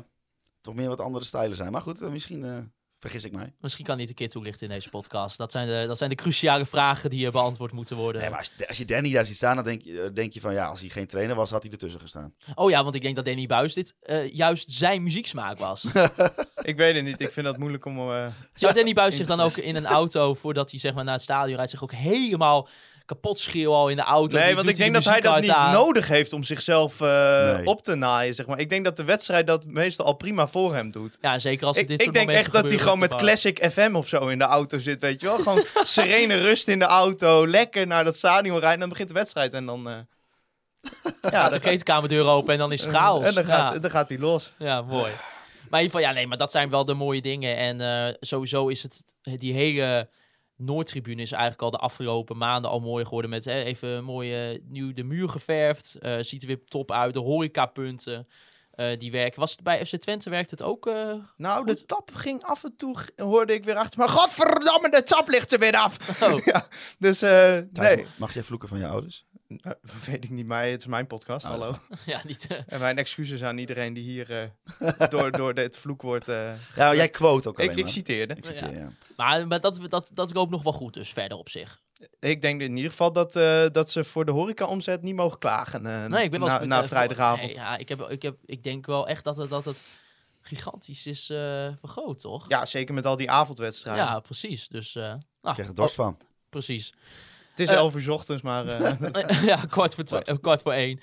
[0.66, 1.72] toch meer wat andere stijlen zijn.
[1.72, 2.58] Maar goed, eh, misschien eh,
[3.00, 3.54] vergis ik mij.
[3.60, 5.38] Misschien kan niet een keer toelichten in deze podcast.
[5.38, 8.22] Dat zijn de, dat zijn de cruciale vragen die beantwoord moeten worden.
[8.22, 10.40] Nee, maar als, als je Danny daar ziet staan, dan denk je, eh, denk je
[10.40, 12.34] van ja, als hij geen trainer was, had hij ertussen gestaan.
[12.56, 15.86] Oh ja, want ik denk dat Danny Buis dit eh, juist zijn muzieksmaak was.
[16.62, 17.20] Ik weet het niet.
[17.20, 17.98] Ik vind dat moeilijk om...
[18.12, 21.14] eh, Zou Danny Buis zich dan ook in een auto, voordat hij zeg maar naar
[21.14, 22.68] het stadion rijdt, zich ook helemaal
[23.06, 24.38] kapot schreeuwen al in de auto?
[24.38, 25.74] Nee, want ik denk de dat hij dat niet aan?
[25.74, 27.66] nodig heeft om zichzelf eh, Nee.
[27.66, 28.60] op te naaien, zeg maar.
[28.60, 31.18] Ik denk dat de wedstrijd dat meestal al prima voor hem doet.
[31.22, 33.96] Ja, zeker als het Ik, dit ik denk echt dat hij gewoon met Classic FM
[33.96, 35.38] of zo in de auto zit, weet je wel.
[35.38, 39.14] Gewoon serene rust in de auto, lekker naar dat stadion rijden en dan begint de
[39.16, 39.90] wedstrijd en dan...
[39.90, 39.96] eh,
[41.22, 43.28] gaat ja, de dan, kleedkamerdeur open en dan is het chaos.
[43.28, 43.80] en dan gaat, ja.
[43.80, 44.52] dan gaat hij los.
[44.58, 45.12] Ja, mooi.
[45.70, 47.58] Maar in ieder geval, ja, nee, maar dat zijn wel de mooie dingen.
[47.58, 49.04] En eh, sowieso is het,
[49.40, 50.10] die hele
[50.58, 53.30] Noordtribune is eigenlijk al de afgelopen maanden al mooi geworden.
[53.30, 55.96] Met hè, even mooi eh, nieuw de muur geverfd.
[55.96, 57.14] Eh, ziet er weer top uit.
[57.14, 58.28] De horecapunten
[58.72, 59.40] eh die werken.
[59.40, 60.88] Was het bij FC Twente werkt het ook?
[60.88, 64.00] eh, Nou, de tap ging af en toe, hoorde ik weer achter.
[64.00, 66.22] Maar godverdamme, de tap ligt er weer af.
[66.24, 66.46] Oh.
[66.54, 66.68] ja,
[67.00, 69.26] dus eh, nee, Mag jij vloeken van je ouders?
[69.48, 69.72] Eh,
[70.06, 71.78] weet ik niet, maar het is mijn podcast, Nou, hallo.
[72.06, 72.48] ja, niet.
[72.48, 74.32] eh, En mijn excuses aan iedereen die hier
[74.80, 76.28] eh, door, door dit vloekwoord...
[76.28, 78.36] eh, Ja, jij quote ook alleen ik, citeerde.
[78.36, 78.92] Ik citeer, ja.
[79.16, 81.82] maar maar dat, dat, dat loopt nog wel goed, dus verder op zich.
[82.20, 85.86] Ik denk in ieder geval dat, eh, dat ze voor de horeca-omzet niet mogen klagen
[85.86, 87.42] eh, Nee, ik ben wel na, vrijdagavond.
[87.56, 89.84] nee, ja, ik, heb, ik, heb, ik denk wel echt dat het, dat het
[90.42, 92.46] gigantisch is eh, vergroot, toch?
[92.48, 94.04] Ja, zeker met al die avondwedstrijden.
[94.06, 94.68] Ja, precies.
[94.68, 96.18] Dus, eh, nou, Ik krijg er dorst van.
[96.22, 96.94] oh, precies.
[97.56, 98.66] Het is Eh, 11 uur 's ochtends, maar...
[98.68, 101.00] eh, ja, kwart voor, twee, eh, kwart voor één.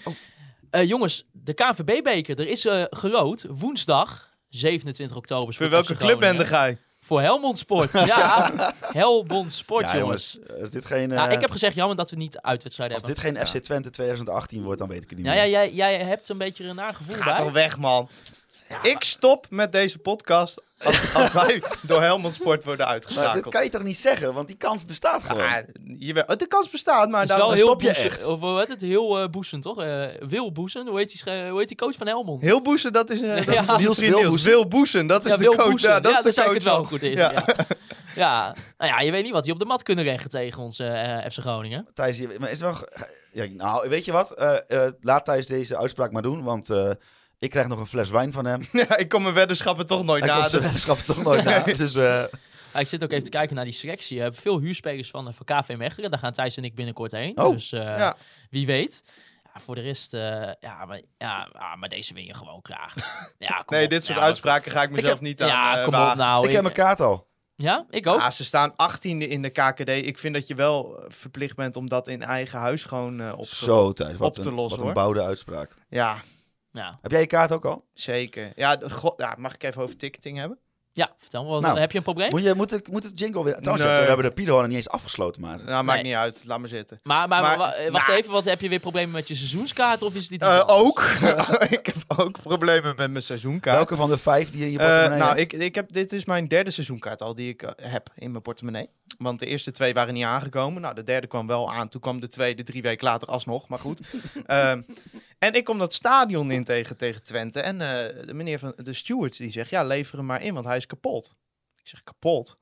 [0.71, 2.41] Eh, jongens, de KNVB-beker.
[2.41, 5.55] Er is eh gerood woensdag, 27 oktober.
[5.55, 6.77] voor welke club ben je ga je?
[7.01, 7.93] Voor Helmond Sport.
[7.93, 8.51] ja,
[8.93, 10.33] Helmond Sport, Ja, jongens.
[10.41, 13.07] jongens, als dit geen, Nou, eh, ik heb gezegd, jammer dat we niet uitwedstrijden als
[13.07, 13.23] hebben.
[13.25, 15.49] dit geen FC Twente 2018 wordt, dan weet ik het niet Nou meer.
[15.49, 17.35] ja, jij, jij hebt een beetje een naar gevoel Ga bij.
[17.35, 18.09] toch weg, man.
[18.83, 23.49] Ik stop met deze podcast als, als wij door Helmond Sport worden Maar uitgeschakeld.
[23.55, 25.49] kan je toch niet zeggen, want die kans bestaat gewoon.
[25.49, 28.07] Ah, de kans bestaat, maar Het is daar dan heel stop je boezend.
[28.13, 28.25] echt.
[28.25, 28.81] Of hoe heet het?
[28.81, 29.83] Heel eh boezend, toch?
[29.83, 30.87] Eh Wil Boezen.
[30.89, 32.43] Hoe heet, die, hoe heet die coach van Helmond?
[32.43, 33.79] Heel Boesen, dat is, eh dat Ja.
[33.79, 34.43] is Niels.
[34.43, 35.69] Wil Boesen, dat is ja, de Wil coach.
[35.69, 35.91] Boezen.
[35.91, 37.17] Ja, dat ja, is de coach het wel van- goed is.
[37.19, 37.31] Ja.
[37.33, 37.45] Ja.
[38.15, 38.55] Ja.
[38.79, 41.17] Nou ja, je weet niet wat die op de mat kunnen leggen tegen ons eh,
[41.19, 41.87] FC Groningen.
[41.95, 42.85] Thijs, maar is er nog...
[43.33, 44.31] Ja, nou, weet je wat?
[44.31, 44.57] Eh,
[44.87, 46.91] eh, laat Thijs deze uitspraak maar doen, want eh,
[47.43, 48.69] ik krijg nog een fles wijn van hem.
[48.89, 50.39] Ja, ik kom mijn weddenschappen toch nooit Hij na.
[50.39, 51.59] komt zijn dus- toch nooit na.
[51.85, 52.25] Dus eh,
[52.73, 54.17] Ja, ik zit ook even te kijken naar die selectie.
[54.17, 56.11] We hebben veel huurspelers van, eh, van KV Mechelen.
[56.11, 57.39] Daar gaan Thijs en ik binnenkort heen.
[57.39, 57.53] Oh.
[57.53, 58.17] Dus eh, Ja.
[58.51, 59.03] wie weet.
[59.55, 60.21] Ja, voor de rest, eh,
[60.61, 62.95] ja, maar, ja, ah, maar deze win je gewoon graag.
[63.39, 63.91] Ja, kom Nee, op.
[63.91, 66.13] dit soort Ja, uitspraken ga ik mezelf heb- niet aan Ja, eh, kom wagen.
[66.13, 66.47] op nou.
[66.47, 67.31] ik heb mijn kaart al.
[67.55, 68.21] Ja, ik ook.
[68.21, 69.89] Ja, ze staan 18e in de KKD.
[69.89, 73.33] Ik vind dat je wel eh, verplicht bent om dat in eigen huis gewoon eh,
[73.39, 74.17] op te Zo, Thijs.
[74.17, 74.95] Wat, op te een, lossen, wat een hoor.
[75.05, 75.75] bouwde uitspraak.
[75.89, 76.17] Ja,
[76.73, 76.99] Ja.
[77.03, 77.85] Heb jij je kaart ook al?
[77.95, 78.53] zeker.
[78.57, 80.59] Ja, god, ja, mag ik even over ticketing hebben?
[80.95, 81.51] ja, vertel me.
[81.51, 82.31] Wat, Nou, heb je een probleem?
[82.31, 83.55] Moet, je, moet, het, moet het jingle weer...
[83.57, 83.97] Trouwens, Nee.
[84.01, 85.65] we hebben de Pido nog niet eens afgesloten, maat.
[85.65, 86.09] Nou, maakt Nee.
[86.11, 86.43] niet uit.
[86.47, 87.01] Laat maar zitten.
[87.03, 88.19] Maar, maar, Maar- wa- wacht nou.
[88.19, 90.65] even, wat, heb je weer problemen met je seizoenskaart of is dit anders?
[90.69, 91.01] ook.
[91.79, 93.77] ik heb ook problemen met mijn seizoenkaart.
[93.77, 95.53] Welke van de vijf die je in je Eh, portemonnee nou, hebt?
[95.53, 98.43] ik, ik heb, dit is mijn derde seizoenkaart al die ik eh, heb in mijn
[98.43, 98.89] portemonnee.
[99.19, 100.83] Want de eerste twee waren niet aangekomen.
[100.83, 101.89] Nou, de derde kwam wel aan.
[101.89, 103.69] Toen kwam de tweede drie weken later alsnog.
[103.69, 104.01] Maar goed.
[104.47, 104.83] Ehm,
[105.43, 107.61] en ik kom dat stadion in tegen, tegen Twente.
[107.61, 110.67] En eh, de meneer van de stewards die zegt, ja, lever hem maar in, want
[110.67, 111.35] hij is kapot.
[111.77, 112.57] Ik zeg, kapot?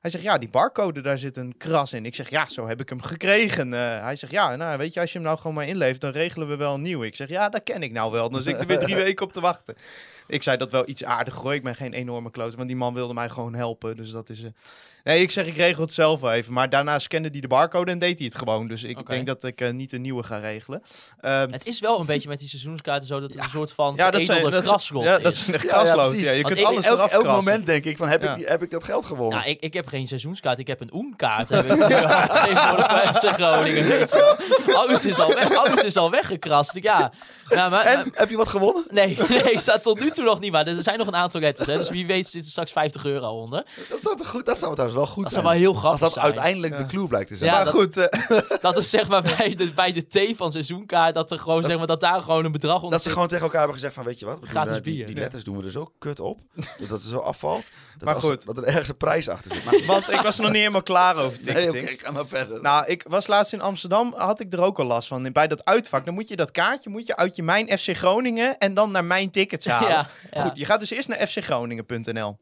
[0.00, 2.04] Hij zegt, ja, die barcode, daar zit een kras in.
[2.04, 3.74] Ik zeg, ja, zo heb ik hem gekregen.
[3.74, 6.10] Eh, hij zegt, ja, nou, weet je, als je hem nou gewoon maar inlevert, dan
[6.10, 7.06] regelen we wel een nieuwe.
[7.06, 8.30] Ik zeg, ja, dat ken ik nou wel.
[8.30, 9.74] Dan zit ik er weer drie weken op te wachten.
[10.26, 11.54] Ik zei dat wel iets aardig hoor.
[11.54, 13.96] Ik ben geen enorme kloot, want die man wilde mij gewoon helpen.
[13.96, 14.42] Dus dat is...
[14.42, 14.50] eh,
[15.04, 16.52] Nee, ik zeg, ik regel het zelf wel even.
[16.52, 18.68] Maar daarna scande hij de barcode en deed hij het gewoon.
[18.68, 20.82] Dus ik denk dat ik eh, niet een nieuwe ga regelen.
[21.20, 23.92] Ehm, Het is wel een beetje met die seizoenskaarten zo dat het een soort van
[23.96, 25.44] ja, dat zijn, dat, ja, dat is.
[25.44, 28.08] zijn de Ja, je Want kunt ik- alles elk, eraf elk moment denk ik van,
[28.08, 28.30] heb, Ja.
[28.30, 29.38] ik, die- heb ik dat geld gewonnen?
[29.38, 31.48] Nou, ik, ik heb geen seizoenskaart, ik heb een oenkaart.
[31.48, 31.82] Heb ik
[33.16, 34.08] FC Groningen.
[34.74, 36.78] Alles is al, weg, alles is al weggekrast.
[36.82, 37.12] Ja.
[37.48, 38.84] Ja, maar, en, heb je wat gewonnen?
[38.88, 40.52] nee, nee, staat tot nu toe nog niet.
[40.52, 41.68] Maar er zijn nog een aantal letters.
[41.68, 43.64] Hè, dus wie weet zit er straks 50 euro onder.
[43.90, 45.42] Dat zou, toch goed, dat zou trouwens wel goed Dat zijn.
[45.44, 46.24] zou wel heel Als grappig dat zijn.
[46.24, 47.50] uiteindelijk de clue blijkt te zijn.
[47.50, 50.52] Ja, maar dat- goed, eh, Dat is zeg maar bij de, bij de T van
[50.52, 51.14] seizoenkaart.
[51.14, 53.04] Dat, er gewoon, Dat zeg is- maar, dat daar gewoon een bedrag onder Dat ze
[53.04, 53.12] zit.
[53.12, 55.06] gewoon tegen elkaar hebben gezegd van, weet je wat, we Gratis eh, die, bier.
[55.06, 55.20] die Ja.
[55.22, 56.38] letters doen we er zo kut op,
[56.78, 58.46] dat het er zo afvalt, dat, Maar als- goed.
[58.46, 59.64] dat er ergens een prijs achter zit.
[59.64, 61.88] Maar, want ik was nog niet helemaal klaar over nee, ticketing.
[61.90, 62.60] oké, ga maar verder.
[62.60, 65.32] Nou, ik was laatst in Amsterdam, had ik er ook al last van.
[65.32, 68.58] Bij dat uitvak, dan moet je dat kaartje moet je uit je Mijn FC Groningen
[68.58, 69.88] en dan naar Mijn Tickets halen.
[69.88, 70.42] Ja, ja.
[70.42, 72.36] Goed, je gaat dus eerst naar fcgroningen.nl.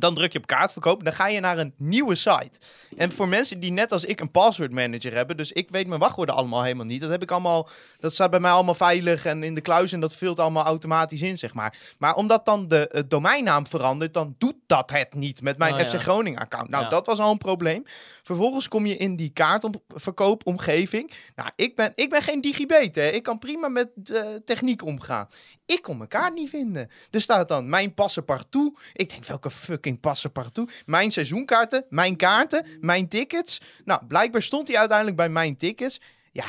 [0.00, 1.04] Dan druk je op kaartverkoop.
[1.04, 2.50] Dan ga je naar een nieuwe site.
[2.96, 5.36] En voor mensen die net als ik een password manager hebben.
[5.36, 7.00] Dus ik weet mijn wachtwoorden allemaal helemaal niet.
[7.00, 7.68] Dat heb ik allemaal.
[7.98, 9.92] Dat staat bij mij allemaal veilig en in de kluis.
[9.92, 11.78] En dat vult allemaal automatisch in, zeg maar.
[11.98, 14.14] Maar omdat dan de domeinnaam verandert.
[14.14, 15.86] Dan doet dat het niet met mijn Oh, ja.
[15.86, 16.68] FC Groningen account.
[16.68, 16.90] Nou, Ja.
[16.90, 17.84] dat was al een probleem.
[18.22, 21.10] Vervolgens kom je in die kaartverkoopomgeving.
[21.36, 23.08] Nou, ik ben, ik ben geen digibet, hè.
[23.08, 25.28] Ik kan prima met eh, techniek omgaan.
[25.66, 26.90] Ik kon mijn kaart niet vinden.
[27.10, 28.78] Er staat dan mijn passepartout.
[28.92, 30.70] Ik denk, welke fucking passepartout?
[30.84, 33.60] Mijn seizoenkaarten, mijn kaarten, mijn tickets.
[33.84, 36.00] Nou, blijkbaar stond hij uiteindelijk bij mijn tickets.
[36.32, 36.44] Ja,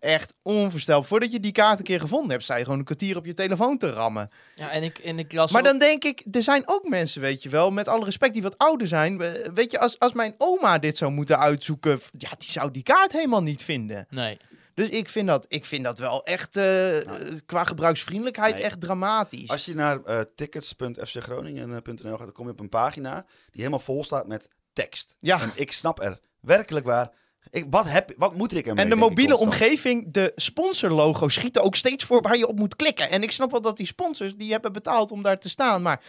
[0.00, 1.04] echt onvoorstelbaar.
[1.08, 3.34] Voordat je die kaart een keer gevonden hebt, sta je gewoon een kwartier op je
[3.34, 4.30] telefoon te rammen.
[4.56, 7.20] Ja, en ik, en ik las Maar ook- dan denk ik, er zijn ook mensen,
[7.20, 9.20] weet je wel, met alle respect, die wat ouder zijn.
[9.20, 12.82] Eh, Weet je, als, als mijn oma dit zou moeten uitzoeken, ja, die zou die
[12.82, 14.06] kaart helemaal niet vinden.
[14.10, 14.38] Nee.
[14.74, 18.62] Dus ik vind dat, ik vind dat wel echt, eh, eh, qua gebruiksvriendelijkheid, Nee.
[18.62, 19.48] echt dramatisch.
[19.48, 24.04] Als je naar eh tickets.fcgroningen.nl gaat, dan kom je op een pagina die helemaal vol
[24.04, 25.16] staat met tekst.
[25.20, 25.40] Ja.
[25.40, 27.10] En ik snap er werkelijk waar.
[27.50, 28.84] Ik, wat, heb, wat moet ik ermee?
[28.84, 33.10] En de mobiele omgeving, de sponsorlogo schieten ook steeds voor waar je op moet klikken.
[33.10, 35.82] En ik snap wel dat die sponsors, die hebben betaald om daar te staan.
[35.82, 36.00] Maar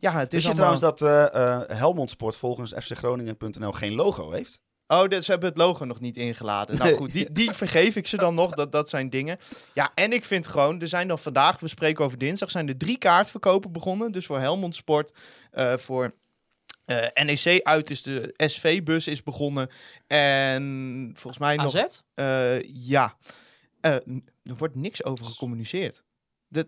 [0.00, 0.78] ja, het is Wist je allemaal...
[0.78, 4.62] trouwens dat eh, eh, Helmond Sport volgens fcgroningen.nl geen logo heeft?
[4.86, 6.78] Oh, dus ze hebben het logo nog niet ingeladen.
[6.78, 8.54] Nou goed, die, die vergeef ik ze dan nog.
[8.54, 9.38] Dat, dat zijn dingen.
[9.74, 12.76] Ja, en ik vind gewoon, er zijn dan vandaag, we spreken over dinsdag, zijn er
[12.76, 14.12] drie kaartverkopen begonnen.
[14.12, 15.12] Dus voor Helmond Sport,
[15.50, 16.14] eh, voor
[16.84, 19.68] eh, NEC uit is de SV-bus is begonnen.
[20.06, 21.76] En volgens mij nog...
[21.76, 22.00] AZ?
[22.14, 23.16] eh, ja,
[23.80, 23.94] Eh,
[24.42, 26.04] er wordt niks over gecommuniceerd.
[26.48, 26.66] Dat,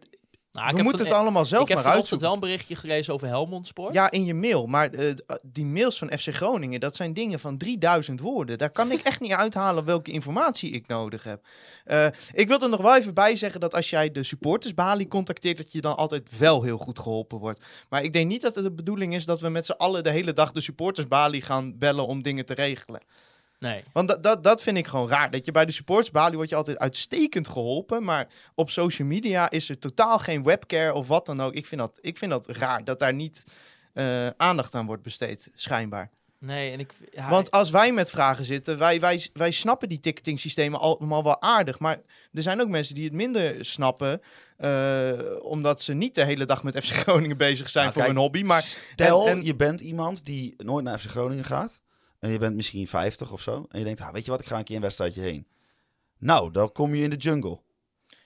[0.57, 2.27] Nou, ik we heb moeten van- het allemaal zelf Ik heb maar uitzoeken.
[2.27, 3.95] wel een berichtje gelezen over Helmond Sport.
[3.95, 4.67] Ja, in je mail.
[4.67, 8.59] Maar eh, die mails van FC Groningen, dat zijn dingen van 3000 woorden.
[8.59, 11.47] Daar kan ik echt niet uithalen welke informatie ik nodig heb.
[11.85, 15.57] Eh, ik wil er nog wel even bij zeggen dat als jij de supportersbalie contacteert,
[15.57, 17.61] dat je dan altijd wel heel goed geholpen wordt.
[17.89, 20.11] Maar ik denk niet dat het de bedoeling is dat we met z'n allen de
[20.11, 23.01] hele dag de supportersbalie gaan bellen om dingen te regelen.
[23.59, 23.85] Nee.
[23.93, 25.31] Want dat, dat, dat vind ik gewoon raar.
[25.31, 28.05] Dat je bij de supportersbalie wordt je altijd uitstekend geholpen.
[28.05, 31.53] Maar op social media is er totaal geen webcare of wat dan ook.
[31.55, 33.43] Ik vind dat, ik vind dat raar dat daar niet
[33.93, 36.11] eh, aandacht aan wordt besteed, schijnbaar.
[36.39, 36.93] Nee, en ik...
[37.13, 41.23] Ja, Want als wij met vragen zitten, wij, wij, wij snappen die ticketing systemen allemaal
[41.23, 41.79] wel aardig.
[41.79, 42.01] Maar
[42.33, 44.21] er zijn ook mensen die het minder snappen.
[44.57, 48.15] eh, omdat ze niet de hele dag met FC Groningen bezig zijn Nou, voor kijk,
[48.15, 48.43] hun hobby.
[48.43, 51.81] Maar Stel, en- en- je bent iemand die nooit naar FC Groningen gaat.
[52.21, 53.67] En je bent misschien 50 of zo.
[53.71, 55.47] En je denkt, ah, weet je wat, ik ga een keer een wedstrijdje heen.
[56.19, 57.61] Nou, dan kom je in de jungle.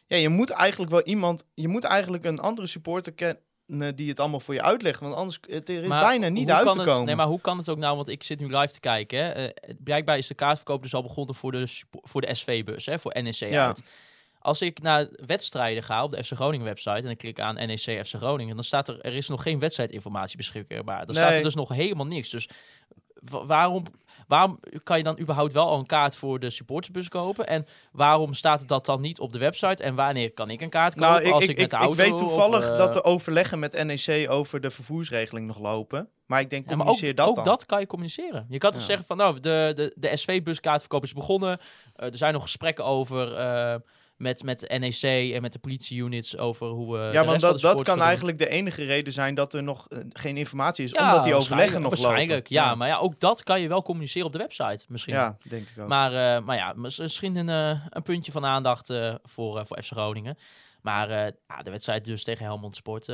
[0.07, 4.20] Ja, je moet eigenlijk wel iemand, je moet eigenlijk een andere supporter kennen die het
[4.20, 5.01] allemaal voor je uitlegt.
[5.01, 7.07] Want anders het er is Maar bijna niet uit te het- komen.
[7.07, 7.97] Nee, maar hoe kan het ook nou?
[7.97, 9.18] Want ik zit nu live te kijken.
[9.18, 9.30] Hè.
[9.32, 13.22] Eh, blijkbaar is de kaartverkoop dus al begonnen voor de, voor de SV-bus, hè, voor
[13.22, 13.66] NEC Ja.
[13.66, 13.82] uit.
[14.38, 18.07] Als ik naar wedstrijden ga op de FC Groningen website en ik klik aan NEC
[18.07, 21.07] FC Groningen, dan staat er er is nog geen wedstrijdinformatie beschikbaar.
[21.07, 21.36] Dan staat Nee.
[21.38, 22.30] er dus nog helemaal niks.
[22.30, 22.49] Dus
[23.47, 23.85] waarom,
[24.29, 27.47] waarom kan je dan überhaupt wel al een kaart voor de supportersbus kopen?
[27.47, 29.83] En waarom staat dat dan niet op de website?
[29.83, 31.77] En wanneer kan ik een kaart kopen nou, ik, als ik, ik, met ik, de
[31.77, 35.59] ik auto weet toevallig of, eh, dat de overleggen met NEC over de vervoersregeling nog
[35.59, 36.09] lopen.
[36.27, 37.45] Maar ik denk, Ja, maar ook, communiceer dat ook dan.
[37.45, 38.47] dat kan je communiceren.
[38.49, 38.87] Je kan toch Ja.
[38.87, 41.59] zeggen van, nou, de, de, de SV-buskaartverkoop is begonnen.
[41.95, 43.75] Eh, er zijn nog gesprekken over eh,
[44.21, 47.12] met, met de NEC en met de politie-units over hoe we.
[47.12, 50.37] ja, want dat, dat kan eigenlijk de enige reden zijn dat er nog eh, geen
[50.37, 50.95] informatie is.
[50.95, 52.55] omdat die overleggen nog waarschijnlijk, lopen.
[52.68, 55.14] Ja, maar ja, ook dat kan je wel communiceren op de website misschien.
[55.14, 55.89] Ja, denk ik ook.
[55.89, 58.87] Maar, eh, maar ja, misschien een, eh, een puntje van aandacht
[59.23, 60.39] voor, voor FC Groningen.
[60.83, 61.09] Maar
[61.49, 63.07] ja, de wedstrijd dus tegen Helmond Sport,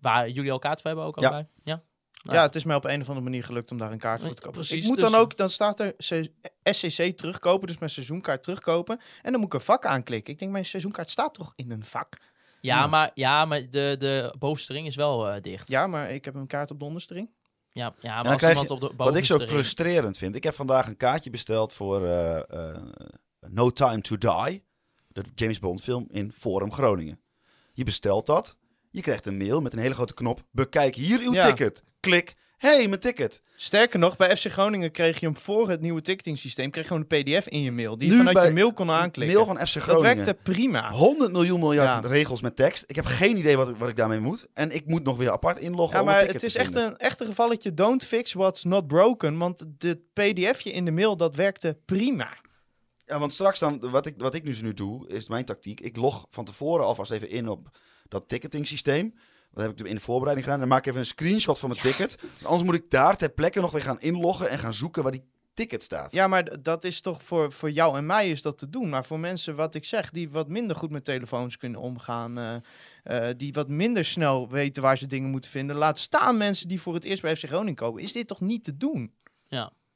[0.00, 1.26] waar jullie al kaart voor hebben ook Ja.
[1.26, 1.48] allebei.
[1.62, 1.82] Ja.
[2.22, 4.34] Ja, het is mij op een of andere manier gelukt om daar een kaart voor
[4.34, 4.58] te kopen.
[4.60, 5.94] Precies, ik moet dus- dan ook, dan staat er
[6.62, 9.00] SCC terugkopen, dus mijn seizoenkaart terugkopen.
[9.22, 10.32] En dan moet ik een vak aanklikken.
[10.32, 12.16] Ik denk, mijn seizoenkaart staat toch in een vak?
[12.60, 15.68] Ja, maar, ja, maar de, de bovenste ring is wel eh, dicht.
[15.68, 17.30] Ja, maar ik heb een kaart op de onderste ring.
[17.70, 20.18] Ja, ja maar dan als krijg iemand je- op de Wat ik zo ring- frustrerend
[20.18, 20.34] vind.
[20.34, 22.36] Ik heb vandaag een kaartje besteld voor eh,
[22.70, 22.82] eh,
[23.48, 24.64] No Time to Die.
[25.08, 27.20] De James Bond film in Forum Groningen.
[27.72, 28.56] Je bestelt dat.
[28.90, 30.42] Je krijgt een mail met een hele grote knop.
[30.50, 31.46] Bekijk hier uw Ja.
[31.46, 31.82] ticket.
[32.00, 32.34] Klik.
[32.58, 33.42] hey, mijn ticket.
[33.56, 36.90] Sterker nog, bij FC Groningen kreeg je hem voor het nieuwe ticketing systeem, kreeg je
[36.94, 39.36] gewoon een pdf in je mail, die je Nu vanuit je mail kon aanklikken.
[39.36, 40.14] Mail van FC dat Groningen.
[40.24, 40.90] werkte prima.
[40.92, 42.10] 100 miljoen miljard Ja.
[42.10, 42.84] regels met tekst.
[42.86, 44.46] Ik heb geen idee wat, ik- wat ik daarmee moet.
[44.54, 47.26] En ik moet nog weer apart inloggen Ja, maar het is echt een, echt een
[47.26, 52.36] gevalletje don't fix what's not broken, want de pdfje in de mail, dat werkte prima.
[53.04, 55.80] Ja, want straks dan, wat ik, wat ik dus nu doe, is mijn tactiek.
[55.80, 57.78] Ik log van tevoren alvast even in op
[58.08, 59.14] dat ticketing systeem.
[59.52, 60.60] Dat heb ik in de voorbereiding gedaan.
[60.60, 62.18] Dan maak ik even een screenshot van mijn ticket.
[62.42, 65.24] Anders moet ik daar ter plekke nog weer gaan inloggen en gaan zoeken waar die
[65.54, 66.12] ticket staat.
[66.12, 68.88] Ja, maar dat is toch voor, voor jou en mij is dat te doen.
[68.88, 73.28] Maar voor mensen, wat ik zeg, die wat minder goed met telefoons kunnen omgaan, eh,
[73.28, 75.76] eh, die wat minder snel weten waar ze dingen moeten vinden.
[75.76, 78.02] Laat staan mensen die voor het eerst bij FC Groningen komen.
[78.02, 79.12] Is dit toch niet te doen?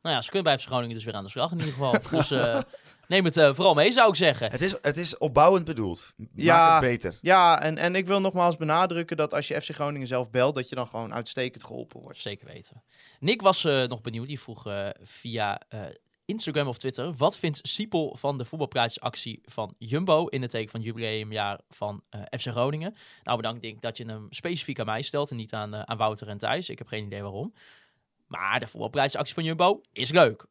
[0.03, 1.93] Nou ja, ze kunnen bij FC Groningen dus weer aan de slag in ieder geval.
[2.19, 2.61] dus eh,
[3.09, 4.51] neem het eh, vooral mee, zou ik zeggen.
[4.51, 6.13] Het is, het is opbouwend bedoeld.
[6.17, 6.73] Maak Ja.
[6.73, 7.19] het beter.
[7.21, 10.69] Ja, en, en ik wil nogmaals benadrukken dat als je FC Groningen zelf belt, dat
[10.69, 12.19] je dan gewoon uitstekend geholpen wordt.
[12.21, 12.83] Zeker weten.
[13.21, 14.27] Nick was eh, nog benieuwd.
[14.27, 15.81] Die vroeg eh, via eh,
[16.25, 17.13] Instagram of Twitter.
[17.13, 22.03] Wat vindt Siepel van de voetbalpraatjesactie van Jumbo in het teken van het jubileumjaar van
[22.11, 22.97] eh, FC Groningen?
[23.23, 25.97] Nou, bedankt denk ik dat je hem specifiek aan mij stelt en niet aan, aan
[25.97, 26.69] Wouter en Thijs.
[26.69, 27.55] Ik heb geen idee waarom.
[28.27, 30.45] Maar de voetbalpraatjesactie van Jumbo is leuk.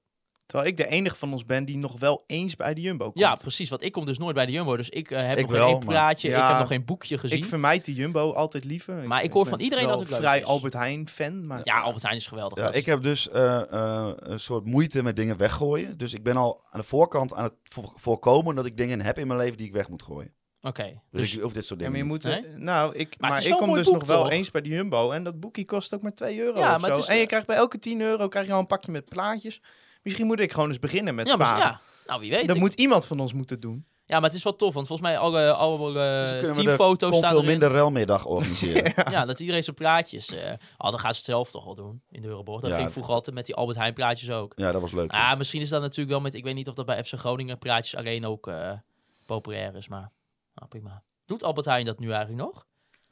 [0.46, 3.18] Terwijl ik de enige van ons ben die nog wel eens bij de Jumbo komt.
[3.18, 3.70] Ja, precies.
[3.70, 4.78] Want ik kom dus nooit bij de Jumbo.
[4.78, 6.28] Dus ik eh, heb Ik nog wel, geen praatje.
[6.30, 7.38] Ik heb nog geen boekje gezien.
[7.38, 9.08] Ik vermijd de Jumbo altijd liever.
[9.08, 10.46] Maar ik hoor van iedereen dat het leuk vrij is.
[10.46, 11.48] Albert Heijn fan.
[11.48, 12.58] Maar Ja, Albert Heijn is geweldig.
[12.58, 15.98] Ja, ik heb dus eh, eh, een soort moeite met dingen weggooien.
[15.98, 19.18] Dus ik ben al aan de voorkant aan het vo- voorkomen dat ik dingen heb
[19.18, 20.34] in mijn leven die ik weg moet gooien.
[20.62, 21.02] Oké.
[21.12, 22.42] Dus, ik hoef dit soort Ja, dingen maar je niet.
[22.44, 22.64] moet, Nee?
[22.64, 24.32] nou, ik, maar, ik kom dus nog wel toch?
[24.32, 25.12] eens bij de Jumbo.
[25.12, 26.98] En dat boekje kost ook maar 2 euro Ja, of zo.
[26.98, 29.62] is, en je krijgt bij elke 10 euro krijg je al een pakje met plaatjes.
[30.02, 31.66] Misschien moet ik gewoon eens beginnen met ja, maar, sparen.
[31.66, 32.48] ja, nou wie weet.
[32.48, 33.86] dat Ik- moet iemand van ons moeten doen.
[34.06, 37.44] Ja, maar het is wel tof, want volgens mij alle, alle Dus teamfoto's staan veel
[37.44, 38.94] minder relmiddag organiseren.
[39.12, 40.28] Ja, dat iedereen zijn plaatjes.
[40.32, 42.62] eh oh, dan gaan ze het zelf toch wel doen in de Euroborg.
[42.62, 42.76] Dat Ja.
[42.76, 44.54] ging ik vroeger altijd met die Albert Heijn plaatjes ook.
[44.56, 45.12] Ja, dat was leuk.
[45.12, 47.60] Ah, misschien is dat natuurlijk wel met, ik weet niet of dat bij FC Groningen
[47.60, 48.72] plaatjes alleen ook eh,
[49.26, 50.12] populair is, maar
[50.56, 51.04] nou, prima.
[51.26, 52.66] Doet Albert Heijn dat nu eigenlijk nog?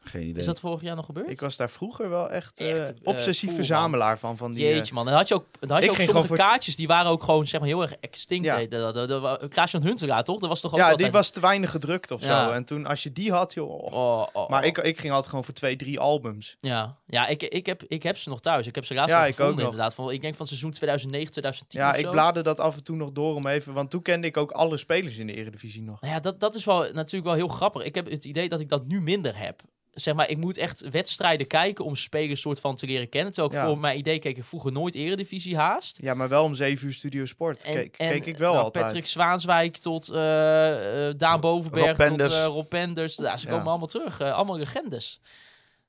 [0.10, 0.40] Geen idee.
[0.40, 1.30] Is dat vorig jaar nog gebeurd?
[1.30, 4.38] Ik was daar vroeger wel echt, eh, Echt, eh, obsessief cool, verzamelaar van.
[4.38, 6.26] van die, eh, Jeetje man, dan had je ook, dan had je ook sommige gewoon
[6.28, 8.46] voor kaartjes, die waren ook gewoon zeg maar heel erg extinct.
[8.46, 8.58] Ja.
[8.58, 10.40] De, de, de, de, Klaas-Jan Huntelaar toch?
[10.40, 11.04] Dat was toch ook ja, altijd...
[11.04, 12.46] die was te weinig gedrukt of Ja.
[12.46, 12.52] zo.
[12.52, 13.70] En toen, als je die had, joh.
[13.70, 13.94] oh.
[13.94, 14.68] Oh, oh, Maar oh.
[14.68, 16.58] ik, ik ging altijd gewoon voor twee, drie albums.
[16.62, 18.68] Ja, ja ik, ik, heb, ik heb ze nog thuis.
[18.68, 19.72] Ik heb ze laatst Ja, nog ik gevonden ook nog.
[19.72, 19.96] inderdaad.
[19.96, 22.96] Van, ik denk van seizoen 2009, 2010 Ja, of ik bladerde dat af en toe
[22.96, 23.74] nog door om even...
[23.74, 26.02] Want toen kende ik ook alle spelers in de Eredivisie nog.
[26.02, 27.84] Nou ja, dat, dat is wel natuurlijk wel heel grappig.
[27.84, 29.62] Ik heb het idee dat ik dat nu minder heb.
[29.94, 33.34] Zeg maar, ik moet echt wedstrijden kijken om spelers soort van te leren kennen.
[33.34, 33.66] Terwijl ik Ja.
[33.68, 35.98] voor mijn idee keek ik vroeger nooit eredivisie haast.
[36.02, 37.64] Ja, maar wel om zeven uur Studio Sport.
[37.64, 38.86] En, keek, en, keek ik wel nou, altijd.
[38.86, 43.16] Patrick Zwaanswijk tot eh, eh, Daan Bovenberg Rob tot eh, Rob Penders.
[43.16, 43.52] Ja, ze Ja.
[43.52, 44.22] komen allemaal terug.
[44.22, 45.22] allemaal legendes.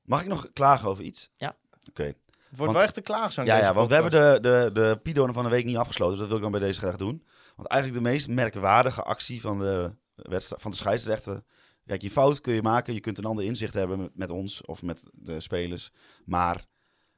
[0.05, 1.31] Mag ik nog klagen over iets?
[1.37, 1.57] Ja.
[1.89, 2.03] Oké.
[2.03, 2.15] Het
[2.59, 3.47] wordt Want- wel echt een klaagzang.
[3.47, 6.11] Ja, ja, want we hebben de, de, de Pidonen van de week niet afgesloten.
[6.13, 7.25] Dus dat wil ik dan bij deze graag doen.
[7.57, 11.43] Want eigenlijk de meest merkwaardige actie van de, wedstrijd, van de scheidsrechter.
[11.91, 12.95] Kijk, je fout kun je maken.
[12.95, 15.91] Je kunt een ander inzicht hebben met, met ons of met de spelers.
[16.25, 16.65] Maar